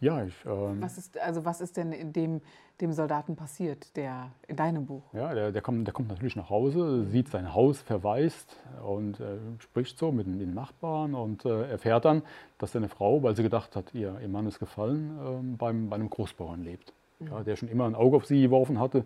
Ja, 0.00 0.22
ich, 0.24 0.34
ähm, 0.46 0.80
Was 0.80 0.96
ist, 0.96 1.18
also 1.18 1.44
was 1.44 1.60
ist 1.60 1.76
denn 1.76 1.90
in 1.92 2.12
dem, 2.12 2.40
dem 2.80 2.92
Soldaten 2.92 3.34
passiert, 3.34 3.96
der 3.96 4.30
in 4.46 4.54
deinem 4.54 4.86
Buch? 4.86 5.02
ja 5.12 5.34
der, 5.34 5.50
der, 5.50 5.60
kommt, 5.60 5.86
der 5.88 5.92
kommt 5.92 6.08
natürlich 6.08 6.36
nach 6.36 6.50
Hause, 6.50 7.04
sieht 7.06 7.28
sein 7.28 7.52
Haus 7.52 7.80
verwaist 7.80 8.56
und 8.86 9.18
äh, 9.18 9.38
spricht 9.58 9.98
so 9.98 10.12
mit 10.12 10.26
den, 10.26 10.54
Nachbarn 10.54 11.14
und 11.14 11.44
äh, 11.44 11.68
erfährt 11.70 12.04
dann, 12.04 12.22
dass 12.58 12.72
seine 12.72 12.88
Frau, 12.88 13.22
weil 13.22 13.34
sie 13.34 13.42
gedacht 13.42 13.74
hat, 13.74 13.92
ihr, 13.92 14.18
ihr 14.20 14.28
Mann 14.28 14.46
ist 14.46 14.60
gefallen, 14.60 15.18
ähm, 15.24 15.56
beim, 15.56 15.88
bei 15.88 15.96
einem 15.96 16.10
Großbauern 16.10 16.62
lebt. 16.62 16.92
Ja, 17.20 17.42
der 17.42 17.56
schon 17.56 17.68
immer 17.68 17.86
ein 17.86 17.96
Auge 17.96 18.16
auf 18.16 18.26
sie 18.26 18.42
geworfen 18.42 18.78
hatte 18.78 19.04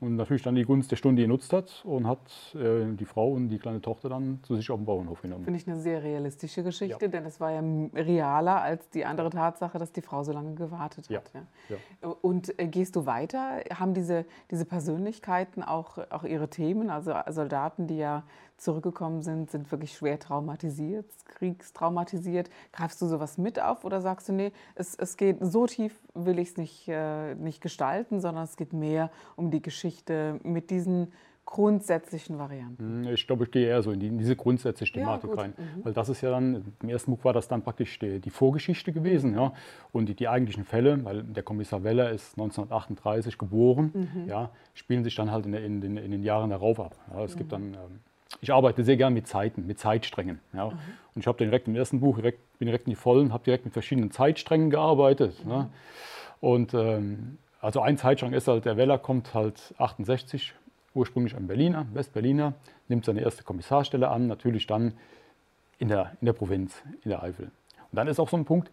und 0.00 0.16
natürlich 0.16 0.42
dann 0.42 0.54
die 0.54 0.64
Gunst 0.64 0.90
der 0.90 0.96
Stunde 0.96 1.22
genutzt 1.22 1.54
hat 1.54 1.82
und 1.86 2.06
hat 2.06 2.18
äh, 2.54 2.84
die 2.94 3.06
Frau 3.06 3.32
und 3.32 3.48
die 3.48 3.58
kleine 3.58 3.80
Tochter 3.80 4.10
dann 4.10 4.40
zu 4.42 4.56
sich 4.56 4.70
auf 4.70 4.78
den 4.78 4.84
Bauernhof 4.84 5.22
genommen. 5.22 5.44
Finde 5.44 5.58
ich 5.58 5.66
eine 5.66 5.78
sehr 5.78 6.02
realistische 6.02 6.62
Geschichte, 6.62 7.08
denn 7.08 7.24
das 7.24 7.40
war 7.40 7.52
ja 7.52 7.62
realer 7.94 8.60
als 8.60 8.90
die 8.90 9.06
andere 9.06 9.30
Tatsache, 9.30 9.78
dass 9.78 9.90
die 9.92 10.02
Frau 10.02 10.22
so 10.22 10.32
lange 10.32 10.54
gewartet 10.54 11.08
Ja, 11.08 11.20
hat. 11.20 11.30
Ja. 11.32 11.76
ja. 12.02 12.08
Und 12.20 12.58
äh, 12.58 12.66
gehst 12.66 12.94
du 12.94 13.06
weiter? 13.06 13.60
Haben 13.72 13.94
diese, 13.94 14.26
diese 14.50 14.66
Persönlichkeiten 14.66 15.62
auch, 15.62 15.98
auch 16.10 16.24
ihre 16.24 16.48
Themen? 16.48 16.90
Also 16.90 17.14
Soldaten, 17.28 17.86
die 17.86 17.96
ja 17.96 18.24
zurückgekommen 18.56 19.22
sind, 19.22 19.50
sind 19.50 19.70
wirklich 19.70 19.92
schwer 19.92 20.18
traumatisiert, 20.18 21.06
kriegstraumatisiert. 21.26 22.48
Greifst 22.72 23.00
du 23.02 23.06
sowas 23.06 23.38
mit 23.38 23.60
auf 23.60 23.84
oder 23.84 24.00
sagst 24.00 24.28
du, 24.28 24.32
nee, 24.32 24.52
es, 24.74 24.94
es 24.94 25.16
geht 25.16 25.38
so 25.40 25.66
tief, 25.66 25.98
will 26.14 26.38
ich 26.38 26.50
es 26.50 26.56
nicht, 26.56 26.88
äh, 26.88 27.34
nicht 27.46 27.62
gestalten, 27.62 28.20
sondern 28.20 28.44
es 28.44 28.56
geht 28.56 28.72
mehr 28.74 29.10
um 29.36 29.50
die 29.50 29.62
Geschichte 29.62 30.38
mit 30.42 30.68
diesen 30.70 31.12
grundsätzlichen 31.46 32.38
Varianten? 32.38 33.04
Hm, 33.06 33.14
Ich 33.14 33.26
glaube, 33.26 33.44
ich 33.44 33.50
gehe 33.52 33.68
eher 33.68 33.80
so 33.80 33.92
in, 33.92 34.00
die, 34.00 34.08
in 34.08 34.18
diese 34.18 34.34
grundsätzliche 34.34 34.92
Thematik 34.94 35.30
gut. 35.30 35.38
rein. 35.38 35.54
Weil 35.84 35.92
das 35.92 36.08
ist 36.08 36.20
ja 36.20 36.30
dann, 36.30 36.74
im 36.82 36.88
ersten 36.88 37.12
Buch 37.12 37.24
war 37.24 37.32
das 37.32 37.46
dann 37.48 37.62
praktisch 37.62 37.98
die, 38.00 38.18
die 38.20 38.30
Vorgeschichte 38.30 38.92
gewesen. 38.92 39.32
Ja? 39.34 39.52
Und 39.92 40.08
die, 40.08 40.14
die 40.14 40.28
eigentlichen 40.28 40.64
Fälle, 40.64 41.02
weil 41.04 41.22
der 41.22 41.44
Kommissar 41.44 41.84
Weller 41.84 42.10
ist 42.10 42.32
1938 42.36 43.38
geboren, 43.38 44.26
ja, 44.26 44.50
spielen 44.74 45.04
sich 45.04 45.14
dann 45.14 45.30
halt 45.30 45.46
in, 45.46 45.54
in, 45.54 45.80
den, 45.80 45.96
in 45.96 46.10
den 46.10 46.22
Jahren 46.24 46.50
darauf 46.50 46.80
ab. 46.80 46.96
Ja? 47.14 47.22
Es 47.24 47.36
gibt 47.36 47.52
dann, 47.52 47.74
ähm, 47.74 48.00
ich 48.40 48.52
arbeite 48.52 48.82
sehr 48.82 48.96
gern 48.96 49.14
mit 49.14 49.28
Zeiten, 49.28 49.66
mit 49.68 49.78
Zeitsträngen. 49.78 50.40
Ja? 50.52 50.64
Und 50.64 50.76
ich 51.14 51.26
habe 51.28 51.38
direkt 51.38 51.68
im 51.68 51.76
ersten 51.76 52.00
Buch, 52.00 52.16
direkt, 52.16 52.58
bin 52.58 52.66
direkt 52.66 52.88
in 52.88 52.90
die 52.90 52.96
Vollen, 52.96 53.32
habe 53.32 53.44
direkt 53.44 53.64
mit 53.64 53.72
verschiedenen 53.72 54.10
Zeitsträngen 54.10 54.68
gearbeitet. 54.68 55.46
Ne? 55.46 55.70
Und 56.40 56.74
ähm, 56.74 57.38
also 57.60 57.80
ein 57.80 57.96
Zeitstrang 57.96 58.32
ist 58.32 58.48
halt, 58.48 58.64
der 58.64 58.76
Weller 58.76 58.98
kommt 58.98 59.34
halt 59.34 59.74
68 59.78 60.54
ursprünglich 60.94 61.36
ein 61.36 61.46
Berliner, 61.46 61.86
Westberliner, 61.92 62.54
nimmt 62.88 63.04
seine 63.04 63.20
erste 63.20 63.44
Kommissarstelle 63.44 64.08
an, 64.08 64.26
natürlich 64.26 64.66
dann 64.66 64.94
in 65.78 65.88
der, 65.88 66.12
in 66.20 66.26
der 66.26 66.32
Provinz, 66.32 66.82
in 67.02 67.10
der 67.10 67.22
Eifel. 67.22 67.46
Und 67.46 67.96
dann 67.96 68.08
ist 68.08 68.18
auch 68.18 68.28
so 68.28 68.36
ein 68.36 68.44
Punkt, 68.44 68.70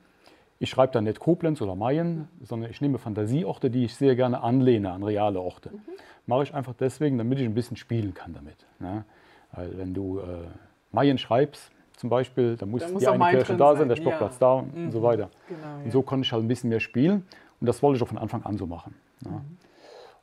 ich 0.60 0.70
schreibe 0.70 0.94
dann 0.94 1.04
nicht 1.04 1.20
Koblenz 1.20 1.62
oder 1.62 1.76
Mayen, 1.76 2.30
sondern 2.42 2.72
ich 2.72 2.80
nehme 2.80 2.98
Fantasieorte, 2.98 3.70
die 3.70 3.86
ich 3.86 3.96
sehr 3.96 4.16
gerne 4.16 4.42
anlehne 4.42 4.92
an 4.92 5.04
reale 5.04 5.42
Orte. 5.42 5.72
Mache 6.26 6.44
ich 6.44 6.54
einfach 6.54 6.74
deswegen, 6.74 7.18
damit 7.18 7.40
ich 7.40 7.46
ein 7.46 7.54
bisschen 7.54 7.76
spielen 7.76 8.14
kann 8.14 8.34
damit. 8.34 8.66
Ne? 8.80 9.04
Weil 9.52 9.78
wenn 9.78 9.94
du 9.94 10.20
äh, 10.20 10.48
Mayen 10.94 11.18
schreibst, 11.18 11.72
zum 11.98 12.10
Beispiel, 12.10 12.56
dann 12.56 12.72
muss 12.72 12.90
muss 12.90 13.02
die 13.02 13.08
eine 13.08 13.30
Kirche 13.30 13.56
da 13.56 13.76
sein, 13.76 13.88
der 13.88 13.98
ja. 13.98 14.04
Sportplatz 14.04 14.40
da 14.40 14.54
und 14.54 14.92
so 14.92 15.04
weiter. 15.04 15.30
Genau, 15.48 15.62
ja. 15.62 15.84
Und 15.84 15.92
so 15.92 16.02
konnte 16.02 16.26
ich 16.26 16.32
halt 16.32 16.44
ein 16.44 16.48
bisschen 16.48 16.70
mehr 16.70 16.80
spielen. 16.80 17.26
Und 17.64 17.68
das 17.68 17.82
wollte 17.82 17.96
ich 17.96 18.04
auch 18.04 18.10
von 18.10 18.18
Anfang 18.18 18.44
an 18.44 18.58
so 18.58 18.68
machen. 18.68 18.94
Ja. 19.24 19.42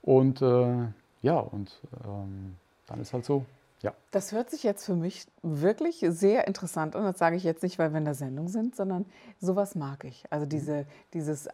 Und 0.02 0.42
äh, 0.42 0.88
ja, 1.22 1.38
und 1.38 1.80
ähm, 2.04 2.56
dann 2.86 3.00
ist 3.00 3.14
halt 3.14 3.24
so. 3.24 3.46
Ja. 3.80 3.94
Das 4.10 4.32
hört 4.32 4.50
sich 4.50 4.62
jetzt 4.62 4.84
für 4.84 4.94
mich 4.94 5.24
wirklich 5.40 6.04
sehr 6.06 6.46
interessant 6.46 6.94
an. 6.96 7.02
Das 7.04 7.16
sage 7.16 7.36
ich 7.36 7.42
jetzt 7.42 7.62
nicht, 7.62 7.78
weil 7.78 7.92
wir 7.92 7.98
in 7.98 8.04
der 8.04 8.12
Sendung 8.12 8.48
sind, 8.48 8.76
sondern 8.76 9.06
sowas 9.40 9.74
mag 9.74 10.04
ich. 10.04 10.30
Also 10.30 10.44
diese, 10.44 10.84
dieses 11.14 11.48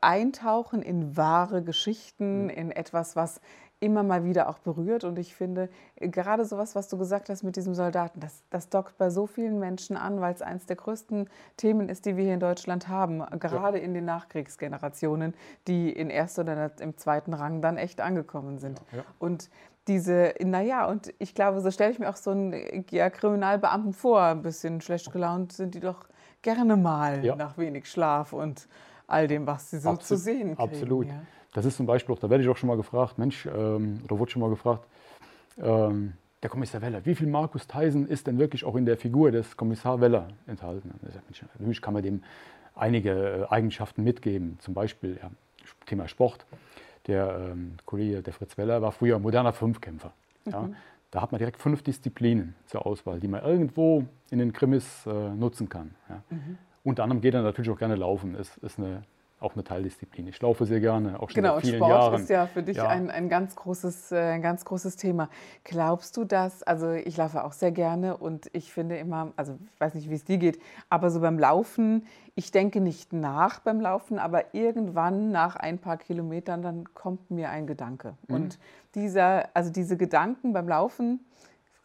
Eintauchen 0.00 0.80
in 0.80 1.18
wahre 1.18 1.62
Geschichten, 1.62 2.44
mhm. 2.44 2.48
in 2.48 2.70
etwas, 2.70 3.14
was 3.14 3.42
immer 3.80 4.02
mal 4.02 4.24
wieder 4.24 4.48
auch 4.48 4.58
berührt. 4.58 5.04
Und 5.04 5.18
ich 5.18 5.34
finde, 5.34 5.68
gerade 5.96 6.44
sowas, 6.44 6.74
was 6.74 6.88
du 6.88 6.98
gesagt 6.98 7.28
hast 7.28 7.42
mit 7.42 7.56
diesem 7.56 7.74
Soldaten, 7.74 8.20
das, 8.20 8.42
das 8.50 8.68
dockt 8.68 8.98
bei 8.98 9.10
so 9.10 9.26
vielen 9.26 9.58
Menschen 9.58 9.96
an, 9.96 10.20
weil 10.20 10.34
es 10.34 10.42
eines 10.42 10.66
der 10.66 10.76
größten 10.76 11.28
Themen 11.56 11.88
ist, 11.88 12.06
die 12.06 12.16
wir 12.16 12.24
hier 12.24 12.34
in 12.34 12.40
Deutschland 12.40 12.88
haben, 12.88 13.24
gerade 13.38 13.78
ja. 13.78 13.84
in 13.84 13.94
den 13.94 14.04
Nachkriegsgenerationen, 14.04 15.34
die 15.66 15.92
in 15.92 16.10
erster 16.10 16.42
oder 16.42 16.70
im 16.80 16.96
zweiten 16.96 17.34
Rang 17.34 17.62
dann 17.62 17.76
echt 17.76 18.00
angekommen 18.00 18.58
sind. 18.58 18.80
Ja, 18.92 18.98
ja. 18.98 19.04
Und 19.18 19.50
diese, 19.86 20.34
naja, 20.44 20.86
und 20.86 21.14
ich 21.18 21.34
glaube, 21.34 21.60
so 21.60 21.70
stelle 21.70 21.92
ich 21.92 21.98
mir 21.98 22.10
auch 22.10 22.16
so 22.16 22.30
einen 22.30 22.84
ja, 22.90 23.08
Kriminalbeamten 23.08 23.94
vor, 23.94 24.22
ein 24.22 24.42
bisschen 24.42 24.80
schlecht 24.80 25.10
gelaunt 25.12 25.52
sind 25.52 25.74
die 25.74 25.80
doch 25.80 26.08
gerne 26.42 26.76
mal 26.76 27.22
nach 27.36 27.58
wenig 27.58 27.90
Schlaf 27.90 28.32
und 28.32 28.68
all 29.06 29.26
dem, 29.26 29.46
was 29.46 29.70
sie 29.70 29.78
so 29.78 29.90
Absolut, 29.90 30.06
zu 30.06 30.16
sehen 30.16 30.56
kriegen. 30.56 30.60
Absolut. 30.60 31.06
Das 31.52 31.64
ist 31.64 31.76
zum 31.76 31.86
Beispiel 31.86 32.14
auch, 32.14 32.18
da 32.18 32.30
werde 32.30 32.44
ich 32.44 32.50
auch 32.50 32.56
schon 32.56 32.68
mal 32.68 32.76
gefragt, 32.76 33.18
Mensch, 33.18 33.46
ähm, 33.46 34.00
oder 34.04 34.18
wurde 34.18 34.30
schon 34.30 34.40
mal 34.40 34.50
gefragt, 34.50 34.86
ähm, 35.58 36.12
der 36.42 36.50
Kommissar 36.50 36.80
Weller, 36.82 37.04
wie 37.04 37.14
viel 37.14 37.26
Markus 37.26 37.66
Theisen 37.66 38.06
ist 38.06 38.26
denn 38.26 38.38
wirklich 38.38 38.64
auch 38.64 38.76
in 38.76 38.86
der 38.86 38.96
Figur 38.96 39.30
des 39.30 39.56
Kommissar 39.56 40.00
Weller 40.00 40.28
enthalten? 40.46 40.94
Mensch, 41.02 41.42
natürlich 41.54 41.82
kann 41.82 41.94
man 41.94 42.02
dem 42.02 42.22
einige 42.74 43.46
äh, 43.50 43.52
Eigenschaften 43.52 44.04
mitgeben, 44.04 44.58
zum 44.60 44.74
Beispiel 44.74 45.18
ja, 45.20 45.30
Thema 45.86 46.06
Sport. 46.08 46.46
Der 47.06 47.50
ähm, 47.52 47.72
Kollege, 47.86 48.22
der 48.22 48.32
Fritz 48.32 48.56
Weller, 48.58 48.82
war 48.82 48.92
früher 48.92 49.18
moderner 49.18 49.52
Fünfkämpfer. 49.52 50.12
Ja. 50.44 50.62
Mhm. 50.62 50.76
Da 51.10 51.22
hat 51.22 51.32
man 51.32 51.38
direkt 51.38 51.58
fünf 51.58 51.82
Disziplinen 51.82 52.54
zur 52.66 52.84
Auswahl, 52.84 53.18
die 53.18 53.28
man 53.28 53.42
irgendwo 53.42 54.04
in 54.30 54.38
den 54.38 54.52
Krimis 54.52 55.06
äh, 55.06 55.30
nutzen 55.30 55.68
kann. 55.68 55.94
Ja. 56.08 56.22
Mhm. 56.28 56.58
Unter 56.84 57.02
anderem 57.02 57.20
geht 57.20 57.34
er 57.34 57.42
natürlich 57.42 57.70
auch 57.70 57.78
gerne 57.78 57.96
laufen. 57.96 58.34
Ist, 58.34 58.58
ist 58.58 58.78
eine 58.78 59.02
auch 59.40 59.54
eine 59.54 59.62
Teildisziplin. 59.62 60.26
Ich 60.26 60.40
laufe 60.40 60.66
sehr 60.66 60.80
gerne, 60.80 61.20
auch 61.20 61.30
schon 61.30 61.42
genau, 61.42 61.54
seit 61.54 61.66
vielen 61.66 61.76
Sport 61.76 61.90
Jahren. 61.90 62.22
ist 62.22 62.30
ja 62.30 62.46
für 62.46 62.62
dich 62.62 62.76
ja. 62.76 62.88
Ein, 62.88 63.10
ein, 63.10 63.28
ganz 63.28 63.54
großes, 63.54 64.12
äh, 64.12 64.16
ein 64.16 64.42
ganz 64.42 64.64
großes 64.64 64.96
Thema. 64.96 65.28
Glaubst 65.64 66.16
du 66.16 66.24
dass, 66.24 66.62
also 66.64 66.92
ich 66.92 67.16
laufe 67.16 67.44
auch 67.44 67.52
sehr 67.52 67.70
gerne 67.70 68.16
und 68.16 68.50
ich 68.52 68.72
finde 68.72 68.96
immer, 68.96 69.32
also 69.36 69.56
ich 69.74 69.80
weiß 69.80 69.94
nicht, 69.94 70.10
wie 70.10 70.14
es 70.14 70.24
dir 70.24 70.38
geht, 70.38 70.60
aber 70.88 71.10
so 71.10 71.20
beim 71.20 71.38
Laufen, 71.38 72.06
ich 72.34 72.50
denke 72.50 72.80
nicht 72.80 73.12
nach 73.12 73.60
beim 73.60 73.80
Laufen, 73.80 74.18
aber 74.18 74.54
irgendwann 74.54 75.30
nach 75.30 75.56
ein 75.56 75.78
paar 75.78 75.98
Kilometern, 75.98 76.62
dann 76.62 76.92
kommt 76.94 77.30
mir 77.30 77.50
ein 77.50 77.66
Gedanke. 77.66 78.14
Mhm. 78.26 78.34
Und 78.34 78.58
dieser, 78.94 79.48
also 79.54 79.70
diese 79.70 79.96
Gedanken 79.96 80.52
beim 80.52 80.68
Laufen, 80.68 81.20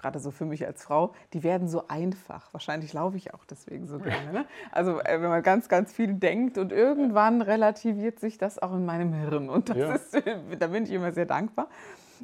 gerade 0.04 0.20
so 0.20 0.32
für 0.32 0.46
mich 0.46 0.68
als 0.68 0.84
Frau, 0.84 1.14
die 1.32 1.44
werden 1.44 1.70
so 1.70 1.88
einfach. 1.88 2.54
Wahrscheinlich 2.54 2.92
laufe 2.92 3.16
ich 3.16 3.34
auch 3.34 3.46
deswegen 3.46 3.88
so 3.88 4.00
gerne. 4.00 4.34
Ne? 4.34 4.46
Also 4.72 5.00
äh, 5.00 5.22
wenn 5.22 5.30
man 5.30 5.42
ganz, 5.42 5.70
ganz 5.70 5.94
viel 5.94 6.14
denkt 6.14 6.58
und 6.58 6.74
irgendwann 6.74 7.42
relativiert 7.42 8.20
sich 8.20 8.38
das 8.38 8.62
auch 8.62 8.74
in 8.74 8.86
meinem 8.86 9.14
Hirn. 9.14 9.50
Und 9.50 9.70
das 9.70 9.78
ja. 9.78 9.94
ist, 9.94 10.22
da 10.60 10.68
bin 10.68 10.84
ich 10.84 10.92
immer 10.92 11.14
sehr 11.14 11.26
dankbar. 11.26 11.70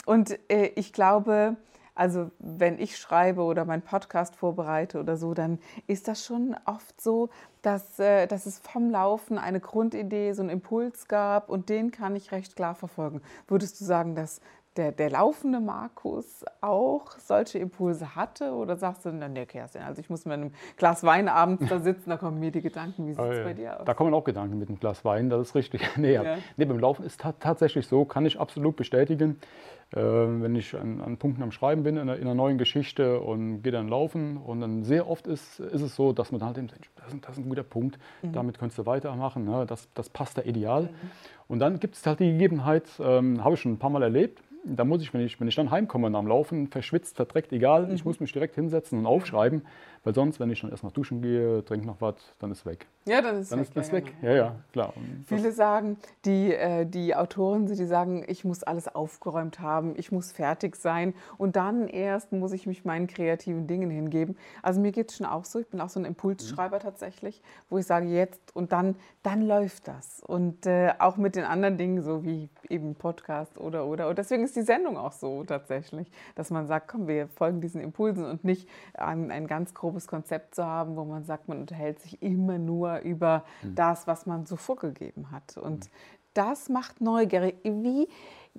Und 0.06 0.38
äh, 0.52 0.72
ich 0.76 0.92
glaube, 0.92 1.56
also 1.96 2.32
wenn 2.40 2.80
ich 2.80 2.98
schreibe 2.98 3.44
oder 3.44 3.64
meinen 3.64 3.82
Podcast 3.82 4.36
vorbereite 4.36 5.00
oder 5.00 5.16
so, 5.16 5.34
dann 5.34 5.60
ist 5.88 6.08
das 6.08 6.26
schon 6.26 6.56
oft 6.66 7.00
so, 7.00 7.30
dass, 7.62 7.98
äh, 8.00 8.28
dass 8.28 8.46
es 8.46 8.60
vom 8.60 8.90
Laufen 8.90 9.38
eine 9.38 9.62
Grundidee, 9.62 10.34
so 10.34 10.42
einen 10.42 10.50
Impuls 10.50 11.08
gab 11.08 11.50
und 11.50 11.70
den 11.70 11.92
kann 11.92 12.16
ich 12.18 12.34
recht 12.34 12.58
klar 12.58 12.76
verfolgen. 12.76 13.22
Würdest 13.48 13.80
du 13.80 13.86
sagen, 13.86 14.16
dass 14.16 14.42
der, 14.80 14.94
der 14.94 15.10
laufende 15.10 15.60
Markus 15.60 16.46
auch 16.62 17.12
solche 17.20 17.60
Impulse 17.60 18.16
hatte? 18.16 18.54
Oder 18.54 18.78
sagst 18.78 19.06
du, 19.06 19.12
nee, 19.12 19.46
Kerstin, 19.46 19.82
also 19.82 20.00
ich 20.00 20.10
muss 20.10 20.24
mit 20.24 20.34
einem 20.34 20.52
Glas 20.78 21.04
Wein 21.04 21.28
abends 21.28 21.68
da 21.68 21.80
sitzen, 21.80 22.10
da 22.10 22.18
kommen 22.18 22.40
mir 22.40 22.52
die 22.52 22.62
Gedanken. 22.62 23.06
Wie 23.06 23.14
sieht 23.14 23.24
es 23.24 23.40
äh, 23.40 23.44
bei 23.44 23.54
dir 23.54 23.80
aus? 23.80 23.86
Da 23.86 23.94
kommen 23.94 24.14
auch 24.14 24.24
Gedanken 24.24 24.58
mit 24.58 24.70
einem 24.70 24.80
Glas 24.80 25.04
Wein, 25.04 25.30
das 25.30 25.50
ist 25.50 25.56
richtig. 25.56 25.82
nee, 25.98 26.14
ja. 26.14 26.38
nee, 26.56 26.66
beim 26.66 26.80
Laufen 26.80 27.06
ist 27.06 27.20
ta 27.20 27.34
tatsächlich 27.34 27.88
so, 27.88 28.06
kann 28.06 28.26
ich 28.26 28.40
absolut 28.40 28.78
bestätigen. 28.78 29.40
Äh, 29.92 30.00
wenn 30.00 30.56
ich 30.56 30.76
an, 30.76 31.02
an, 31.02 31.18
Punkten 31.18 31.44
am 31.44 31.52
Schreiben 31.52 31.84
bin, 31.84 31.98
in 31.98 32.04
einer, 32.04 32.16
in 32.16 32.22
einer, 32.22 32.36
neuen 32.36 32.58
Geschichte 32.58 33.20
und 33.20 33.64
gehe 33.64 33.72
dann 33.72 33.88
laufen 33.88 34.38
und 34.38 34.62
dann 34.62 34.84
sehr 34.84 35.10
oft 35.10 35.28
ist, 35.28 35.60
ist 35.60 35.82
es 35.82 35.96
so, 35.96 36.14
dass 36.14 36.32
man 36.32 36.44
halt 36.44 36.58
denkt, 36.58 36.74
das 36.96 37.14
ist, 37.14 37.26
das 37.26 37.38
ist 37.38 37.44
ein 37.44 37.50
guter 37.50 37.64
Punkt, 37.64 37.98
mhm. 38.22 38.32
damit 38.32 38.60
könntest 38.60 38.78
du 38.78 38.86
weitermachen, 38.86 39.46
ne? 39.46 39.66
das, 39.68 39.90
das 39.96 40.10
passt 40.10 40.38
da 40.38 40.44
ideal. 40.44 40.84
Mhm. 40.84 40.90
Und 41.48 41.60
dann 41.60 41.80
gibt 41.80 41.96
es 41.96 42.06
halt 42.06 42.20
die 42.20 42.32
Gegebenheit, 42.32 42.88
ähm, 43.00 43.44
habe 43.44 43.56
ich 43.56 43.62
schon 43.62 43.74
ein 43.74 43.80
paar 43.80 43.90
Mal 43.90 44.04
erlebt, 44.04 44.44
da 44.76 44.86
muss 44.86 45.02
ich, 45.02 45.14
wenn 45.14 45.22
ich, 45.22 45.40
wenn 45.40 45.48
ich 45.48 45.56
dann 45.56 45.72
heimkomme 45.72 46.10
nach 46.10 46.20
dem 46.20 46.28
Laufen, 46.28 46.68
verschwitzt, 46.68 47.16
verdreckt, 47.16 47.52
egal, 47.52 47.88
mhm. 47.88 47.96
ich 47.96 48.06
muss 48.06 48.20
mich 48.20 48.32
direkt 48.32 48.56
hinsetzen 48.56 49.00
und 49.00 49.06
aufschreiben, 49.06 49.64
weil 50.04 50.14
sonst, 50.14 50.40
wenn 50.40 50.50
ich 50.50 50.62
dann 50.62 50.72
erst 50.72 50.84
nach 50.84 50.92
duschen 50.92 51.22
gehe, 51.22 51.64
trinke 51.66 51.88
noch 51.88 52.02
was, 52.02 52.16
dann 52.40 52.52
ist 52.52 52.66
weg. 52.66 52.88
Ja, 53.06 53.22
dann 53.22 53.40
ist 53.40 53.52
dann 53.52 53.60
weg. 53.60 53.68
Ist 53.68 53.78
das 53.78 53.88
ja, 53.88 53.94
weg. 53.94 54.14
Genau. 54.22 54.32
Ja, 54.32 54.38
ja, 54.38 54.56
klar. 54.72 54.94
Und 54.96 55.26
Viele 55.28 55.52
sagen, 55.52 55.98
die, 56.26 56.54
äh, 56.54 56.86
die 56.86 57.16
Autoren, 57.16 57.66
die 57.66 57.86
sagen, 57.86 58.24
ich 58.28 58.46
muss 58.46 58.64
alles 58.64 58.88
aufgeräumt 58.88 59.60
haben, 59.60 59.94
ich 59.98 60.12
muss 60.12 60.32
fertig 60.32 60.76
sein 60.76 61.14
und 61.38 61.56
dann 61.56 61.88
erst 61.88 62.32
muss 62.32 62.52
ich 62.52 62.68
mich 62.68 62.86
meinen 62.86 63.08
kreativen 63.08 63.68
Dingen 63.68 63.90
hingeben. 63.90 64.38
Also 64.62 64.80
mir 64.80 64.92
geht 64.92 65.12
es 65.12 65.18
schon 65.18 65.26
auch 65.26 65.46
so, 65.46 65.60
ich 65.60 65.68
bin 65.68 65.82
auch 65.82 65.90
so 65.90 66.00
ein 66.00 66.06
Impulsschreiber 66.06 66.78
mhm. 66.78 66.82
tatsächlich, 66.82 67.42
wo 67.70 67.78
ich 67.78 67.86
sage, 67.86 68.08
jetzt 68.08 68.56
und 68.56 68.72
dann, 68.72 68.96
dann 69.24 69.42
läuft 69.42 69.88
das. 69.88 70.22
Und 70.26 70.66
äh, 70.66 70.94
auch 71.00 71.18
mit 71.18 71.36
den 71.36 71.46
anderen 71.46 71.78
Dingen, 71.78 72.04
so 72.04 72.24
wie 72.24 72.50
eben 72.70 72.96
Podcast 72.96 73.58
oder, 73.58 73.86
oder. 73.86 74.08
Und 74.08 74.18
deswegen 74.18 74.44
ist 74.44 74.56
die 74.56 74.62
Sendung 74.62 74.98
auch 74.98 75.14
so 75.14 75.44
tatsächlich, 75.44 76.12
dass 76.36 76.52
man 76.52 76.68
sagt, 76.68 76.88
komm, 76.88 77.08
wir 77.08 77.28
folgen 77.28 77.62
diesen 77.62 77.82
Impulsen 77.82 78.26
und 78.26 78.44
nicht 78.44 78.70
ein, 78.94 79.32
ein 79.32 79.48
ganz 79.48 79.74
grobes 79.90 80.08
Konzept 80.08 80.56
zu 80.56 80.66
haben, 80.66 80.96
wo 80.96 81.04
man 81.04 81.24
sagt, 81.24 81.48
man 81.48 81.60
unterhält 81.60 82.00
sich 82.00 82.22
immer 82.22 82.60
nur 82.60 83.00
über 83.00 83.44
mhm. 83.64 83.76
das, 83.76 84.06
was 84.06 84.26
man 84.26 84.46
so 84.46 84.56
vorgegeben 84.56 85.32
hat. 85.32 85.58
Und 85.58 85.86
mhm. 85.86 85.90
das 86.36 86.70
macht 86.70 87.02
neugierig. 87.02 87.56
Wie 87.64 88.08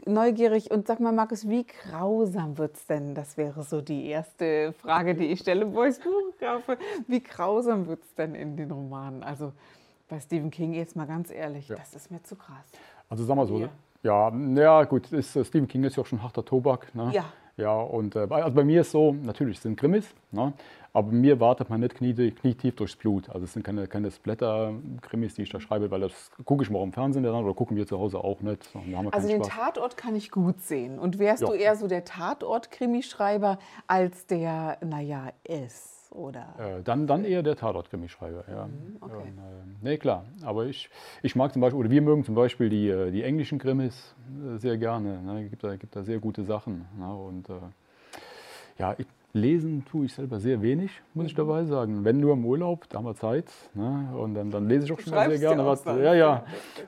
neugierig 0.07 0.71
und 0.71 0.89
sag 0.89 0.99
mal, 0.99 1.13
Markus, 1.13 1.49
wie 1.49 1.65
grausam 1.65 2.59
wird 2.59 2.77
es 2.77 2.87
denn? 2.87 3.15
Das 3.15 3.37
wäre 3.37 3.63
so 3.63 3.81
die 3.81 4.07
erste 4.07 4.73
Frage, 4.73 5.15
die 5.15 5.27
ich 5.27 5.41
stelle, 5.41 5.73
wo 5.73 5.85
ich 5.85 5.97
das 5.97 6.05
Buch 6.05 6.39
kaufe. 6.41 6.79
Wie 7.07 7.23
grausam 7.23 7.87
wird 7.87 8.03
es 8.03 8.15
denn 8.15 8.35
in 8.35 8.57
den 8.57 8.71
Romanen? 8.71 9.23
Also 9.23 9.53
bei 10.09 10.19
Stephen 10.19 10.51
King 10.51 10.73
jetzt 10.73 10.97
mal 10.97 11.07
ganz 11.07 11.31
ehrlich, 11.31 11.69
ja. 11.69 11.77
das 11.77 11.95
ist 11.95 12.11
mir 12.11 12.23
zu 12.23 12.35
krass. 12.35 12.67
Also 13.09 13.25
sag 13.25 13.37
mal 13.37 13.47
so, 13.47 13.59
ja, 13.59 13.69
ja, 14.03 14.31
ja 14.31 14.85
gut, 14.85 15.13
ist, 15.13 15.37
äh, 15.37 15.45
Stephen 15.45 15.69
King 15.69 15.85
ist 15.85 15.97
ja 15.97 16.03
auch 16.03 16.07
schon 16.07 16.23
harter 16.23 16.45
Tobak. 16.45 16.93
Ne? 16.95 17.11
Ja. 17.13 17.25
Ja, 17.61 17.75
und 17.75 18.17
äh, 18.17 18.27
also 18.31 18.55
bei 18.55 18.65
mir 18.65 18.81
ist 18.81 18.91
so, 18.91 19.13
natürlich 19.13 19.61
sind 19.61 19.79
Krimis, 19.79 20.07
ne? 20.31 20.55
aber 20.93 21.13
mir 21.13 21.39
wartet 21.41 21.71
man 21.71 21.81
nicht 21.81 21.95
knie, 21.95 22.31
knietief 22.31 22.75
durchs 22.75 22.97
Blut. 22.97 23.29
Also 23.29 23.45
es 23.45 23.53
sind 23.53 23.65
keine, 23.65 23.87
keine 23.87 24.11
Splatter-Krimis, 24.11 25.35
die 25.35 25.43
ich 25.43 25.51
da 25.51 25.61
schreibe, 25.61 25.91
weil 25.91 26.01
das 26.01 26.31
gucke 26.45 26.65
ich 26.65 26.71
mal 26.71 26.83
im 26.83 26.93
Fernsehen 26.93 27.23
dann 27.23 27.35
oder 27.35 27.55
gucken 27.55 27.77
wir 27.77 27.87
zu 27.87 27.99
Hause 27.99 28.19
auch 28.19 28.41
nicht. 28.41 28.69
also 29.13 29.29
den 29.29 29.45
Spaß. 29.45 29.55
Tatort 29.55 29.97
kann 29.97 30.17
ich 30.17 30.31
gut 30.31 30.61
sehen. 30.61 30.99
Und 30.99 31.19
wärst 31.19 31.43
ja. 31.43 31.49
du 31.49 31.55
eher 31.55 31.77
so 31.77 31.87
der 31.87 32.05
Tatort-Krimischreiber 32.05 33.59
als 33.87 34.27
der, 34.27 34.79
naja, 34.85 35.33
Oder? 36.11 36.55
Äh, 36.59 36.83
dann, 36.83 37.07
dann 37.07 37.25
eher 37.25 37.43
der 37.43 37.55
Tatort-Krimischreiber, 37.57 38.45
ja. 38.51 38.67
Mhm, 38.67 38.97
okay. 39.01 39.15
Und, 39.15 39.39
äh, 39.39 39.77
nee, 39.81 39.97
klar. 39.97 40.25
Aber 40.45 40.67
ich, 40.67 40.91
ich 41.23 41.37
mag 41.37 41.53
zum 41.53 41.63
Beispiel, 41.63 41.79
oder 41.79 41.91
wir 41.91 42.03
mögen 42.03 42.25
zum 42.25 42.35
Beispiel 42.35 42.69
die, 42.69 42.89
äh, 42.89 43.13
die 43.13 43.23
englischen 43.23 43.59
Krimis 43.59 44.15
äh, 44.29 44.57
sehr 44.59 44.77
gerne. 44.77 45.23
Ne? 45.23 45.49
Gibt, 45.49 45.63
da, 45.63 45.77
gibt 45.77 45.95
da 45.95 46.03
sehr 46.03 46.19
gute 46.19 46.43
Sachen. 46.43 46.87
Ne? 46.99 47.15
Und 47.15 47.49
äh, 47.49 47.53
ja, 48.79 48.95
ich, 48.99 49.07
Lesen 49.33 49.85
tue 49.85 50.07
ich 50.07 50.15
selber 50.15 50.41
sehr 50.41 50.61
wenig, 50.61 50.91
muss 51.15 51.27
ich 51.27 51.35
dabei 51.35 51.65
sagen. 51.65 52.05
Wenn 52.05 52.19
nur 52.19 52.33
im 52.33 52.45
Urlaub, 52.45 52.89
da 52.89 52.99
haben 52.99 53.05
wir 53.05 53.15
Zeit. 53.15 53.47
Ne? 53.75 54.13
Und 54.17 54.35
dann, 54.35 54.51
dann 54.51 54.69
lese 54.69 54.87
ich 54.87 54.93
auch 54.93 54.99
schon 54.99 55.13
sehr 55.13 55.39
gerne 55.39 55.65
was. 55.65 55.85
Ja, 55.85 56.15
ja. 56.15 56.45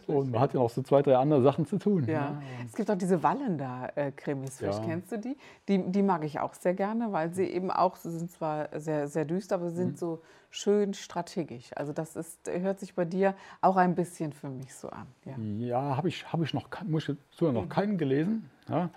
Und 0.09 0.33
man 0.33 0.41
hat 0.41 0.53
ja 0.53 0.61
auch 0.61 0.71
so 0.71 0.83
zwei, 0.83 1.03
drei 1.03 1.17
andere 1.17 1.43
Sachen 1.43 1.67
zu 1.67 1.79
tun. 1.79 2.05
Ja. 2.07 2.31
Ne? 2.31 2.43
Es 2.67 2.75
gibt 2.75 2.91
auch 2.91 2.99
diese 2.99 3.23
Wallender-Krimis, 3.23 4.59
vielleicht 4.59 4.81
ja. 4.81 4.85
kennst 4.85 5.13
du 5.13 5.19
die? 5.19 5.37
die? 5.69 5.83
Die 5.93 6.03
mag 6.03 6.25
ich 6.25 6.41
auch 6.41 6.55
sehr 6.55 6.75
gerne, 6.75 7.13
weil 7.13 7.33
sie 7.33 7.45
eben 7.45 7.71
auch, 7.71 7.95
sie 7.95 8.11
sind 8.11 8.31
zwar 8.33 8.69
sehr, 8.79 9.07
sehr 9.07 9.25
düster, 9.25 9.57
aber 9.57 9.71
sind 9.71 9.93
mhm. 9.93 9.97
so 9.97 10.23
schön 10.51 10.95
strategisch. 10.95 11.71
Also 11.77 11.93
das 11.93 12.17
ist, 12.17 12.51
hört 12.51 12.81
sich 12.81 12.95
bei 12.95 13.05
dir 13.05 13.35
auch 13.61 13.77
ein 13.77 13.95
bisschen 13.95 14.33
für 14.33 14.49
mich 14.49 14.75
so 14.75 14.89
an. 14.89 15.07
Ja, 15.25 15.37
ja 15.39 15.97
habe 15.97 16.09
ich, 16.09 16.31
hab 16.31 16.43
ich 16.43 16.53
noch, 16.53 16.69
muss 16.85 17.09
ich 17.09 17.17
sogar 17.31 17.55
noch 17.55 17.65
mhm. 17.65 17.71
keinen 17.71 17.99
gelesen. 17.99 18.51
Ja, 18.69 18.91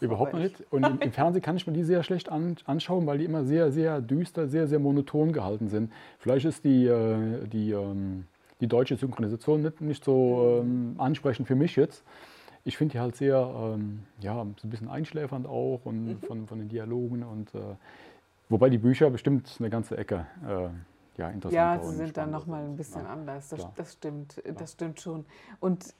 überhaupt 0.00 0.34
nicht. 0.34 0.64
Und 0.70 0.86
im, 0.86 0.98
im, 1.00 1.12
Fernsehen 1.12 1.42
kann 1.42 1.56
ich 1.56 1.66
mir 1.66 1.72
die 1.74 1.84
sehr 1.84 2.02
schlecht 2.02 2.30
an, 2.30 2.56
anschauen, 2.64 3.06
weil 3.06 3.18
die 3.18 3.24
immer 3.24 3.44
sehr, 3.44 3.70
sehr 3.70 4.00
düster, 4.00 4.48
sehr, 4.48 4.66
sehr 4.66 4.78
monoton 4.78 5.32
gehalten 5.32 5.68
sind. 5.68 5.92
Vielleicht 6.18 6.46
ist 6.46 6.64
die, 6.64 6.86
äh, 6.86 7.46
die, 7.46 7.72
ähm, 7.72 8.24
die 8.60 8.66
deutsche 8.66 8.96
Synchronisation 8.96 9.62
nicht, 9.62 9.80
nicht 9.80 10.04
so 10.04 10.62
ähm, 10.62 10.94
ansprechend 10.98 11.46
für 11.48 11.54
mich 11.54 11.76
jetzt. 11.76 12.02
Ich 12.64 12.76
finde 12.76 12.92
die 12.92 13.00
halt 13.00 13.16
sehr, 13.16 13.36
ähm, 13.36 14.04
ja, 14.20 14.34
so 14.34 14.66
ein 14.66 14.70
bisschen 14.70 14.88
einschläfernd 14.88 15.46
auch 15.46 15.80
und 15.84 16.04
mhm. 16.06 16.18
von, 16.20 16.46
von 16.46 16.58
den 16.58 16.68
Dialogen 16.68 17.22
und 17.22 17.54
äh, 17.54 17.58
wobei 18.48 18.70
die 18.70 18.78
Bücher 18.78 19.10
bestimmt 19.10 19.54
eine 19.58 19.70
ganze 19.70 19.98
Ecke 19.98 20.26
äh, 20.46 20.68
ja, 21.18 21.32
Ja, 21.50 21.78
sie 21.82 21.96
sind 21.96 22.16
dann 22.16 22.30
nochmal 22.30 22.64
ein 22.64 22.76
bisschen 22.76 23.02
ja, 23.02 23.10
anders. 23.10 23.50
Das, 23.50 23.66
das, 23.76 23.92
stimmt, 23.92 24.42
das 24.56 24.72
stimmt 24.72 25.00
schon. 25.00 25.26
Und 25.60 25.94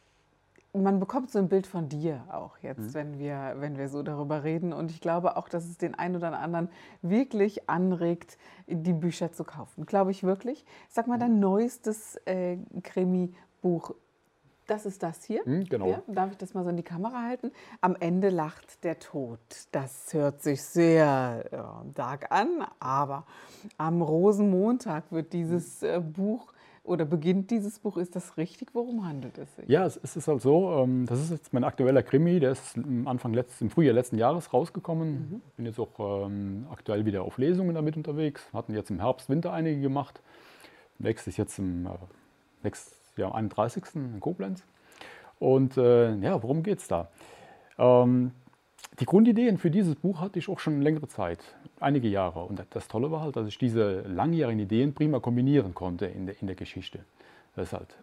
man 0.72 1.00
bekommt 1.00 1.30
so 1.30 1.38
ein 1.38 1.48
Bild 1.48 1.66
von 1.66 1.88
dir 1.88 2.24
auch 2.30 2.58
jetzt, 2.58 2.78
mhm. 2.78 2.94
wenn, 2.94 3.18
wir, 3.18 3.54
wenn 3.58 3.76
wir 3.76 3.88
so 3.88 4.02
darüber 4.02 4.44
reden. 4.44 4.72
Und 4.72 4.90
ich 4.90 5.00
glaube 5.00 5.36
auch, 5.36 5.48
dass 5.48 5.64
es 5.64 5.78
den 5.78 5.94
einen 5.94 6.16
oder 6.16 6.38
anderen 6.38 6.68
wirklich 7.02 7.68
anregt, 7.68 8.38
die 8.66 8.92
Bücher 8.92 9.32
zu 9.32 9.44
kaufen. 9.44 9.86
Glaube 9.86 10.10
ich 10.10 10.22
wirklich. 10.22 10.64
Sag 10.88 11.06
mal, 11.06 11.18
dein 11.18 11.40
neuestes 11.40 12.16
äh, 12.24 12.58
Krimi-Buch, 12.82 13.94
das 14.66 14.86
ist 14.86 15.02
das 15.02 15.24
hier. 15.24 15.42
Mhm, 15.44 15.64
genau. 15.64 15.88
Ja, 15.88 16.02
darf 16.06 16.30
ich 16.30 16.38
das 16.38 16.54
mal 16.54 16.62
so 16.62 16.70
in 16.70 16.76
die 16.76 16.84
Kamera 16.84 17.22
halten? 17.22 17.50
Am 17.80 17.96
Ende 17.98 18.28
lacht 18.28 18.84
der 18.84 19.00
Tod. 19.00 19.40
Das 19.72 20.12
hört 20.12 20.42
sich 20.42 20.62
sehr 20.62 21.48
ja, 21.50 21.82
dark 21.94 22.30
an, 22.30 22.64
aber 22.78 23.26
am 23.76 24.00
Rosenmontag 24.00 25.10
wird 25.10 25.32
dieses 25.32 25.82
äh, 25.82 26.00
Buch 26.00 26.52
oder 26.82 27.04
beginnt 27.04 27.50
dieses 27.50 27.78
Buch, 27.78 27.96
ist 27.96 28.16
das 28.16 28.36
richtig? 28.36 28.70
Worum 28.74 29.06
handelt 29.06 29.36
es 29.38 29.54
sich? 29.56 29.68
Ja, 29.68 29.84
es 29.84 29.96
ist 29.96 30.26
halt 30.26 30.40
so, 30.40 30.72
ähm, 30.78 31.06
das 31.06 31.20
ist 31.20 31.30
jetzt 31.30 31.52
mein 31.52 31.64
aktueller 31.64 32.02
Krimi, 32.02 32.40
der 32.40 32.52
ist 32.52 32.76
Anfang 33.04 33.34
letzt, 33.34 33.60
im 33.60 33.70
Frühjahr 33.70 33.94
letzten 33.94 34.18
Jahres 34.18 34.52
rausgekommen. 34.52 35.12
Mhm. 35.12 35.40
Bin 35.56 35.66
jetzt 35.66 35.78
auch 35.78 36.26
ähm, 36.26 36.66
aktuell 36.70 37.04
wieder 37.04 37.22
auf 37.22 37.38
Lesungen 37.38 37.74
damit 37.74 37.96
unterwegs. 37.96 38.48
Hatten 38.52 38.74
jetzt 38.74 38.90
im 38.90 39.00
Herbst, 39.00 39.28
Winter 39.28 39.52
einige 39.52 39.80
gemacht. 39.80 40.20
Nächstes 40.98 41.36
jetzt 41.36 41.58
im 41.58 41.86
äh, 41.86 41.90
nächstes 42.62 42.98
Jahr 43.16 43.34
31. 43.34 43.84
in 43.94 44.20
Koblenz. 44.20 44.64
Und 45.38 45.76
äh, 45.76 46.14
ja, 46.16 46.42
worum 46.42 46.62
geht 46.62 46.78
es 46.78 46.88
da? 46.88 47.08
Die 48.98 49.06
Grundideen 49.06 49.56
für 49.56 49.70
dieses 49.70 49.94
Buch 49.94 50.20
hatte 50.20 50.38
ich 50.38 50.48
auch 50.48 50.58
schon 50.58 50.82
längere 50.82 51.08
Zeit, 51.08 51.38
einige 51.78 52.08
Jahre. 52.08 52.44
Und 52.44 52.62
das 52.70 52.88
Tolle 52.88 53.10
war 53.10 53.22
halt, 53.22 53.36
dass 53.36 53.46
ich 53.46 53.56
diese 53.56 54.02
langjährigen 54.02 54.60
Ideen 54.60 54.94
prima 54.94 55.20
kombinieren 55.20 55.74
konnte 55.74 56.06
in 56.06 56.26
der, 56.26 56.40
in 56.40 56.46
der 56.46 56.56
Geschichte. 56.56 57.00
Das 57.56 57.68
ist 57.68 57.72
halt, 57.72 57.96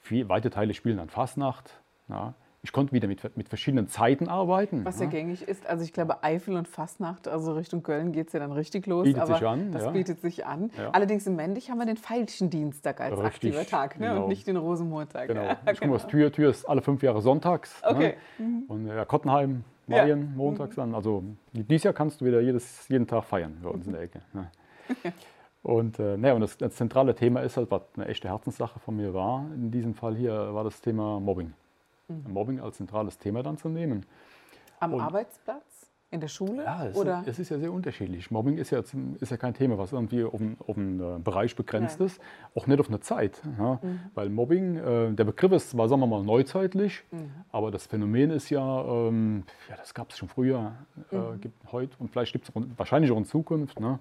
viel, 0.00 0.28
weite 0.28 0.50
Teile 0.50 0.74
spielen 0.74 0.98
an 0.98 1.08
Fastnacht. 1.08 1.80
Ja. 2.08 2.34
Ich 2.62 2.72
konnte 2.72 2.92
wieder 2.92 3.08
mit, 3.08 3.36
mit 3.38 3.48
verschiedenen 3.48 3.88
Zeiten 3.88 4.28
arbeiten. 4.28 4.84
Was 4.84 4.98
ja. 4.98 5.06
ja 5.06 5.10
gängig 5.10 5.48
ist. 5.48 5.66
Also 5.66 5.82
ich 5.82 5.94
glaube, 5.94 6.22
Eifel 6.22 6.56
und 6.56 6.68
Fastnacht, 6.68 7.26
also 7.26 7.54
Richtung 7.54 7.82
Köln 7.82 8.12
geht 8.12 8.26
es 8.26 8.32
ja 8.34 8.40
dann 8.40 8.52
richtig 8.52 8.86
los. 8.86 9.04
Bietet 9.04 9.26
sich 9.28 9.46
an. 9.46 9.72
Das 9.72 9.84
ja. 9.84 9.90
bietet 9.92 10.20
sich 10.20 10.44
an. 10.44 10.70
Allerdings 10.92 11.26
im 11.26 11.36
Männlich 11.36 11.70
haben 11.70 11.78
wir 11.78 11.86
den 11.86 11.96
Veilchendienstag 11.96 13.00
als 13.00 13.12
richtig, 13.12 13.56
aktiver 13.56 13.66
Tag 13.66 13.98
ne? 13.98 14.08
genau. 14.08 14.22
und 14.24 14.28
nicht 14.28 14.46
den 14.46 14.58
Rosenmontag. 14.58 15.28
Genau. 15.28 15.52
Ich 15.52 15.58
genau. 15.64 15.78
komme 15.78 15.94
aus 15.94 16.06
Tür. 16.06 16.32
Tür 16.32 16.50
ist 16.50 16.68
alle 16.68 16.82
fünf 16.82 17.02
Jahre 17.02 17.22
sonntags. 17.22 17.82
Okay. 17.82 18.16
Ne? 18.38 18.46
Mhm. 18.46 18.62
Und 18.68 18.86
ja, 18.88 19.06
Kottenheim, 19.06 19.64
Marien, 19.90 20.20
ja. 20.20 20.36
montags 20.36 20.76
dann. 20.76 20.94
Also 20.94 21.24
dieses 21.52 21.84
Jahr 21.84 21.94
kannst 21.94 22.20
du 22.20 22.24
wieder 22.24 22.40
jedes, 22.40 22.88
jeden 22.88 23.06
Tag 23.06 23.24
feiern 23.24 23.58
bei 23.62 23.68
uns 23.68 23.86
in 23.86 23.92
der 23.92 24.02
Ecke. 24.02 24.20
Ne? 24.32 24.50
Und, 25.62 25.98
äh, 25.98 26.16
ne, 26.16 26.34
und 26.34 26.40
das, 26.40 26.56
das, 26.56 26.74
zentrale 26.74 27.14
Thema 27.14 27.40
ist 27.40 27.56
halt, 27.56 27.70
was 27.70 27.82
eine 27.94 28.06
echte 28.06 28.28
Herzenssache 28.28 28.78
von 28.78 28.96
mir 28.96 29.12
war. 29.12 29.44
In 29.54 29.70
diesem 29.70 29.94
Fall 29.94 30.16
hier 30.16 30.54
war 30.54 30.64
das 30.64 30.80
Thema 30.80 31.20
Mobbing. 31.20 31.52
Mhm. 32.08 32.32
Mobbing 32.32 32.60
als 32.60 32.78
zentrales 32.78 33.18
Thema 33.18 33.42
dann 33.42 33.58
zu 33.58 33.68
nehmen. 33.68 34.06
Am 34.78 34.94
und, 34.94 35.00
Arbeitsplatz? 35.02 35.69
In 36.12 36.20
der 36.20 36.28
Schule? 36.28 36.64
Ja, 36.64 36.86
es, 36.86 36.96
oder? 36.96 37.22
es 37.24 37.38
ist 37.38 37.50
ja 37.50 37.58
sehr 37.60 37.72
unterschiedlich. 37.72 38.32
Mobbing 38.32 38.58
ist 38.58 38.70
ja, 38.70 38.80
ist 38.80 39.30
ja 39.30 39.36
kein 39.36 39.54
Thema, 39.54 39.78
was 39.78 39.92
irgendwie 39.92 40.24
auf 40.24 40.40
einen, 40.40 40.56
auf 40.66 40.76
einen 40.76 40.98
äh, 40.98 41.18
Bereich 41.20 41.54
begrenzt 41.54 42.00
Nein. 42.00 42.06
ist, 42.08 42.20
auch 42.56 42.66
nicht 42.66 42.80
auf 42.80 42.88
eine 42.88 42.98
Zeit. 42.98 43.40
Ja? 43.58 43.78
Mhm. 43.80 44.00
Weil 44.14 44.28
Mobbing, 44.28 44.76
äh, 44.76 45.12
der 45.12 45.24
Begriff 45.24 45.52
ist 45.52 45.70
zwar, 45.70 45.88
sagen 45.88 46.00
wir 46.00 46.08
mal, 46.08 46.24
neuzeitlich, 46.24 47.04
mhm. 47.12 47.30
aber 47.52 47.70
das 47.70 47.86
Phänomen 47.86 48.30
ist 48.30 48.50
ja, 48.50 48.84
ähm, 48.84 49.44
ja 49.68 49.76
das 49.76 49.94
gab 49.94 50.10
es 50.10 50.18
schon 50.18 50.28
früher, 50.28 50.72
äh, 51.12 51.16
mhm. 51.16 51.40
gibt 51.40 51.70
heute 51.70 51.94
und 52.00 52.10
vielleicht 52.10 52.32
gibt 52.32 52.48
es 52.48 52.54
wahrscheinlich 52.76 53.12
auch 53.12 53.18
in 53.18 53.24
Zukunft. 53.24 53.78
Ne? 53.78 54.00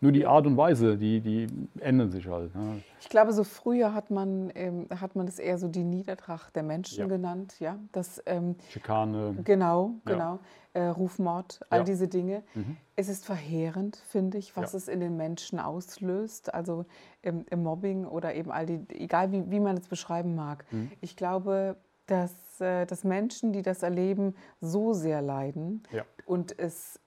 Nur 0.00 0.12
die 0.12 0.26
Art 0.26 0.46
und 0.46 0.56
Weise, 0.56 0.96
die, 0.96 1.20
die 1.20 1.46
ändern 1.80 2.10
sich 2.10 2.26
halt. 2.28 2.54
Ne? 2.54 2.82
Ich 3.00 3.08
glaube, 3.08 3.32
so 3.32 3.42
früher 3.42 3.94
hat 3.94 4.10
man, 4.10 4.52
ähm, 4.54 4.86
hat 5.00 5.16
man 5.16 5.26
das 5.26 5.38
eher 5.38 5.58
so 5.58 5.66
die 5.66 5.82
Niedertracht 5.82 6.54
der 6.54 6.62
Menschen 6.62 7.00
ja. 7.00 7.06
genannt. 7.06 7.58
Ja? 7.58 7.78
Das, 7.92 8.22
ähm, 8.26 8.56
Schikane. 8.68 9.36
Genau, 9.42 9.94
genau. 10.04 10.38
Ja. 10.74 10.80
Äh, 10.80 10.88
Rufmord, 10.88 11.60
all 11.70 11.80
ja. 11.80 11.84
diese 11.84 12.06
Dinge. 12.06 12.44
Mhm. 12.54 12.76
Es 12.94 13.08
ist 13.08 13.26
verheerend, 13.26 13.96
finde 13.96 14.38
ich, 14.38 14.56
was 14.56 14.74
es 14.74 14.86
in 14.86 15.00
den 15.00 15.16
Menschen 15.16 15.58
auslöst. 15.58 16.54
Also 16.54 16.84
im, 17.22 17.44
im, 17.50 17.62
Mobbing 17.64 18.04
oder 18.04 18.34
eben 18.34 18.52
all 18.52 18.66
die, 18.66 18.80
egal 18.90 19.32
wie, 19.32 19.50
wie 19.50 19.60
man 19.60 19.76
es 19.76 19.88
beschreiben 19.88 20.36
mag. 20.36 20.64
Mhm. 20.70 20.92
Ich 21.00 21.16
glaube, 21.16 21.76
dass, 22.06 22.60
äh, 22.60 22.86
dass 22.86 23.02
Menschen, 23.02 23.52
die 23.52 23.62
das 23.62 23.82
erleben, 23.82 24.34
so 24.60 24.92
sehr 24.92 25.22
leiden 25.22 25.82
und 26.26 26.58
es 26.58 27.00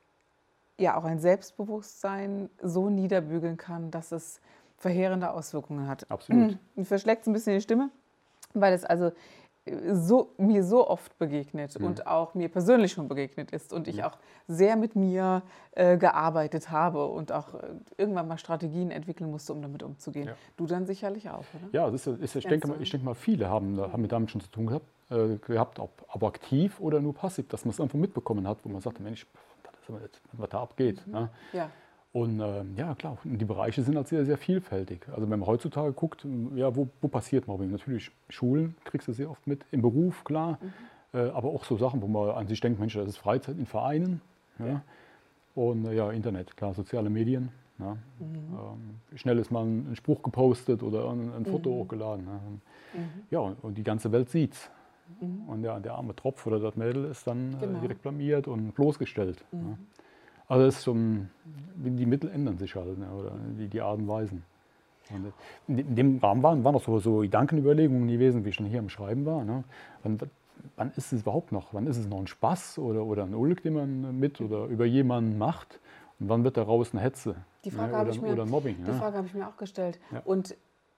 ja 0.82 0.98
auch 0.98 1.04
ein 1.04 1.20
Selbstbewusstsein 1.20 2.50
so 2.62 2.90
niederbügeln 2.90 3.58
kann, 3.58 3.92
dass 3.92 4.12
es 4.12 4.42
verheerende 4.78 5.32
Auswirkungen 5.32 5.88
hat. 5.88 6.10
Absolut. 6.10 6.58
Mir 6.76 6.86
verschlägt 6.86 7.22
es 7.22 7.28
ein 7.28 7.34
bisschen 7.34 7.56
die 7.56 7.62
Stimme, 7.62 7.90
weil 8.54 8.74
es 8.74 8.84
also 8.84 9.12
äh, 9.66 9.94
so, 9.94 10.34
mir 10.38 10.64
so 10.64 10.88
oft 10.88 11.18
begegnet 11.20 11.79
mhm. 11.79 11.86
und 11.86 12.08
auch 12.08 12.34
mir 12.34 12.50
persönlich 12.50 12.94
schon 12.94 13.08
begegnet 13.08 13.51
ist 13.51 13.74
und 13.74 13.88
ich 13.88 13.98
mhm. 13.98 14.03
auch 14.03 14.18
sehr 14.48 14.75
mit 14.75 14.96
mir 14.96 15.44
äh, 15.72 15.98
gearbeitet 15.98 16.72
habe 16.72 17.05
und 17.05 17.32
auch 17.32 17.53
äh, 17.53 17.68
irgendwann 17.98 18.27
mal 18.27 18.38
Strategien 18.38 18.90
entwickeln 18.92 19.29
musste, 19.29 19.53
um 19.53 19.62
damit 19.62 19.84
umzugehen. 19.84 20.27
Ja. 20.27 20.34
Du 20.58 20.66
dann 20.66 20.88
sicherlich 20.88 21.29
auch, 21.29 21.46
oder? 21.53 21.70
Ja, 21.72 21.88
ist, 21.90 22.08
ist, 22.08 22.36
ich, 22.36 22.46
denke 22.46 22.68
mal, 22.68 22.82
ich 22.82 22.90
denke 22.90 23.05
mal, 23.05 23.14
viele 23.14 23.50
haben, 23.50 23.79
haben 23.79 24.01
mit 24.01 24.12
damit 24.12 24.32
schon 24.32 24.42
zu 24.42 24.50
tun 24.50 24.66
gehabt, 24.66 24.88
äh, 25.12 25.38
gehabt 25.38 25.80
ob, 25.80 25.92
ob 26.08 26.24
aktiv 26.24 26.80
oder 26.80 27.00
nur 27.00 27.14
passiv, 27.14 27.48
dass 27.50 27.66
man 27.66 27.72
es 27.72 27.80
einfach 27.80 28.00
mitbekommen 28.00 28.48
hat, 28.48 28.60
wo 28.64 28.70
man 28.70 28.82
sagt, 28.82 29.00
Mensch, 29.00 29.28
was 30.34 30.50
da 30.50 30.62
abgeht. 30.62 31.06
Mhm. 31.06 31.14
Ne? 31.14 31.30
Ja. 31.54 31.70
Und 32.14 32.42
äh, 32.42 32.64
ja, 32.76 32.94
klar, 32.96 33.18
die 33.24 33.46
Bereiche 33.46 33.84
sind 33.84 33.96
halt 33.96 34.08
sehr, 34.08 34.26
sehr 34.26 34.38
vielfältig. 34.38 35.08
Also 35.10 35.30
wenn 35.30 35.40
man 35.40 35.48
heutzutage 35.48 35.94
guckt, 35.94 36.26
ja, 36.56 36.76
wo, 36.76 36.90
wo 37.00 37.08
passiert 37.08 37.48
Mobbing? 37.48 37.72
Natürlich 37.72 38.12
Schulen 38.28 38.76
kriegst 38.84 39.08
du 39.08 39.14
sehr 39.14 39.30
oft 39.30 39.48
mit, 39.48 39.66
im 39.72 39.82
Beruf, 39.82 40.26
klar, 40.26 40.60
mhm. 40.62 41.20
äh, 41.20 41.30
aber 41.30 41.50
auch 41.50 41.64
so 41.64 41.78
Sachen, 41.78 42.02
wo 42.02 42.08
man 42.08 42.32
an 42.32 42.48
sich 42.48 42.60
denkt, 42.60 42.80
Mensch, 42.80 42.96
das 42.96 43.08
ist 43.08 43.18
Freizeit 43.18 43.58
in 43.58 43.66
Vereinen. 43.66 44.22
Ja? 44.60 44.68
ja. 44.68 44.82
Und 45.56 45.86
äh, 45.86 45.94
ja, 45.94 46.12
Internet, 46.12 46.58
klar, 46.58 46.74
soziale 46.74 47.10
Medien. 47.10 47.50
Ja. 47.80 47.94
Mhm. 47.94 48.00
Ähm, 48.20 49.18
schnell 49.18 49.40
ist 49.40 49.50
mal 49.50 49.66
ein, 49.66 49.96
Spruch 49.96 50.22
gepostet 50.22 50.84
oder 50.84 51.10
ein, 51.10 51.34
ein 51.34 51.46
Foto 51.46 51.70
mhm. 51.70 51.76
hochgeladen. 51.76 52.26
Ja. 52.26 52.34
Und, 52.34 52.62
mhm. 52.94 53.24
ja, 53.30 53.40
und 53.40 53.78
die 53.78 53.84
ganze 53.84 54.12
Welt 54.12 54.30
sieht's. 54.30 54.70
Mhm. 55.20 55.50
Und 55.50 55.64
ja, 55.64 55.80
der 55.80 55.94
arme 55.94 56.16
Tropf 56.16 56.46
oder 56.48 56.60
das 56.60 56.76
Mädel 56.76 57.06
ist 57.06 57.28
dann 57.28 57.54
äh, 57.54 57.66
genau. 57.66 57.80
direkt 57.80 58.02
blamiert 58.02 58.48
und 58.48 58.74
bloßgestellt. 58.74 59.44
Mhm. 59.52 59.60
Ne? 59.60 59.78
Also 60.48 60.66
ist 60.66 60.84
schon, 60.84 61.30
die 61.76 62.06
Mittel 62.06 62.30
ändern 62.30 62.58
sich 62.58 62.76
halt, 62.76 62.98
ne? 62.98 63.10
oder 63.10 63.32
die, 63.58 63.68
die 63.68 63.82
Art 63.82 64.00
und 64.00 64.08
Weisen. 64.08 64.44
Und 65.68 65.80
in 65.80 65.96
dem 65.96 66.18
Rahmen 66.20 66.44
waren, 66.44 66.64
waren 66.64 66.76
auch 66.76 66.84
so, 66.84 67.00
so 67.00 67.20
Gedankenüberlegungen 67.20 68.08
gewesen, 68.08 68.46
wie 68.46 68.50
ich 68.50 68.56
schon 68.56 68.66
hier 68.66 68.80
im 68.80 68.90
Schreiben 68.90 69.26
war. 69.26 69.44
Ne? 69.44 69.64
Wann, 70.04 70.20
wann, 70.76 70.92
ist 70.96 71.12
es 71.12 71.22
überhaupt 71.22 71.52
noch? 71.52 71.74
Wann 71.74 71.88
ist 71.88 71.98
es 71.98 72.08
noch 72.08 72.20
ein 72.20 72.28
Spaß 72.28 72.80
oder, 72.80 73.06
oder 73.06 73.24
ein 73.24 73.34
Ulk, 73.34 73.64
den 73.64 73.74
man 73.74 74.20
mit 74.20 74.42
oder 74.42 74.66
über 74.66 74.86
jemanden 74.86 75.38
macht? 75.38 75.80
Und 76.20 76.30
wann 76.30 76.44
wird 76.44 76.58
daraus 76.58 76.94
eine 76.94 77.02
Hetze? 77.02 77.36
Die 77.66 77.72
Frage 77.72 77.94
ne? 77.94 78.02
oder, 78.02 78.12
ich 78.12 78.22
mir, 78.22 78.34
oder 78.34 78.46
Mobbing? 78.46 78.78
Die 78.86 78.92
Frage 78.92 79.18
habe 79.18 79.28
ich 79.28 79.34
mir 79.34 79.48
auch 79.48 79.58
gestellt. 79.58 80.00
Ja. 80.12 80.22
Und 80.24 80.56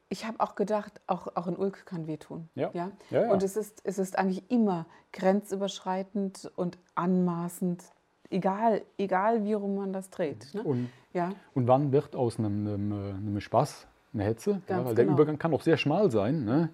ich 0.09 0.25
habe 0.25 0.39
auch 0.39 0.55
gedacht, 0.55 1.01
auch, 1.07 1.27
auch 1.35 1.47
ein 1.47 1.55
Ulk 1.55 1.85
kann 1.85 2.07
wehtun. 2.07 2.49
Ja. 2.55 2.69
Ja? 2.73 2.91
ja, 3.09 3.23
ja. 3.23 3.31
Und 3.31 3.43
es 3.43 3.57
ist, 3.57 3.81
es 3.83 3.97
ist 3.97 4.17
eigentlich 4.17 4.49
immer 4.51 4.85
grenzüberschreitend 5.11 6.51
und 6.55 6.77
anmaßend, 6.95 7.83
egal, 8.29 8.81
egal 8.97 9.43
wie 9.43 9.53
rum 9.53 9.75
man 9.75 9.93
das 9.93 10.09
dreht. 10.09 10.53
Ne? 10.53 10.63
Und, 10.63 10.89
ja? 11.13 11.31
und 11.53 11.67
wann 11.67 11.91
wird 11.91 12.15
aus 12.15 12.37
einem, 12.37 12.67
einem, 12.67 12.93
einem 12.93 13.41
Spaß 13.41 13.87
eine 14.13 14.23
Hetze? 14.23 14.61
Ja, 14.67 14.85
weil 14.85 14.95
der 14.95 15.05
genau. 15.05 15.17
Übergang 15.17 15.39
kann 15.39 15.53
auch 15.53 15.61
sehr 15.61 15.77
schmal 15.77 16.11
sein. 16.11 16.45
Ne? 16.45 16.69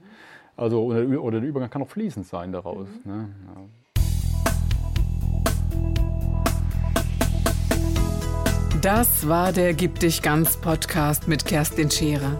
Also, 0.57 0.83
oder, 0.83 1.21
oder, 1.21 1.39
der 1.39 1.49
Übergang 1.49 1.69
kann 1.69 1.81
auch 1.81 1.89
fließend 1.89 2.25
sein 2.25 2.51
daraus. 2.51 2.89
Mhm. 3.05 3.11
Ne? 3.11 3.29
Das 8.81 9.27
war 9.27 9.51
der 9.51 9.73
Gib 9.73 9.99
dich 9.99 10.21
ganz 10.21 10.55
Podcast 10.57 11.27
mit 11.27 11.45
Kerstin 11.45 11.91
Scherer. 11.91 12.39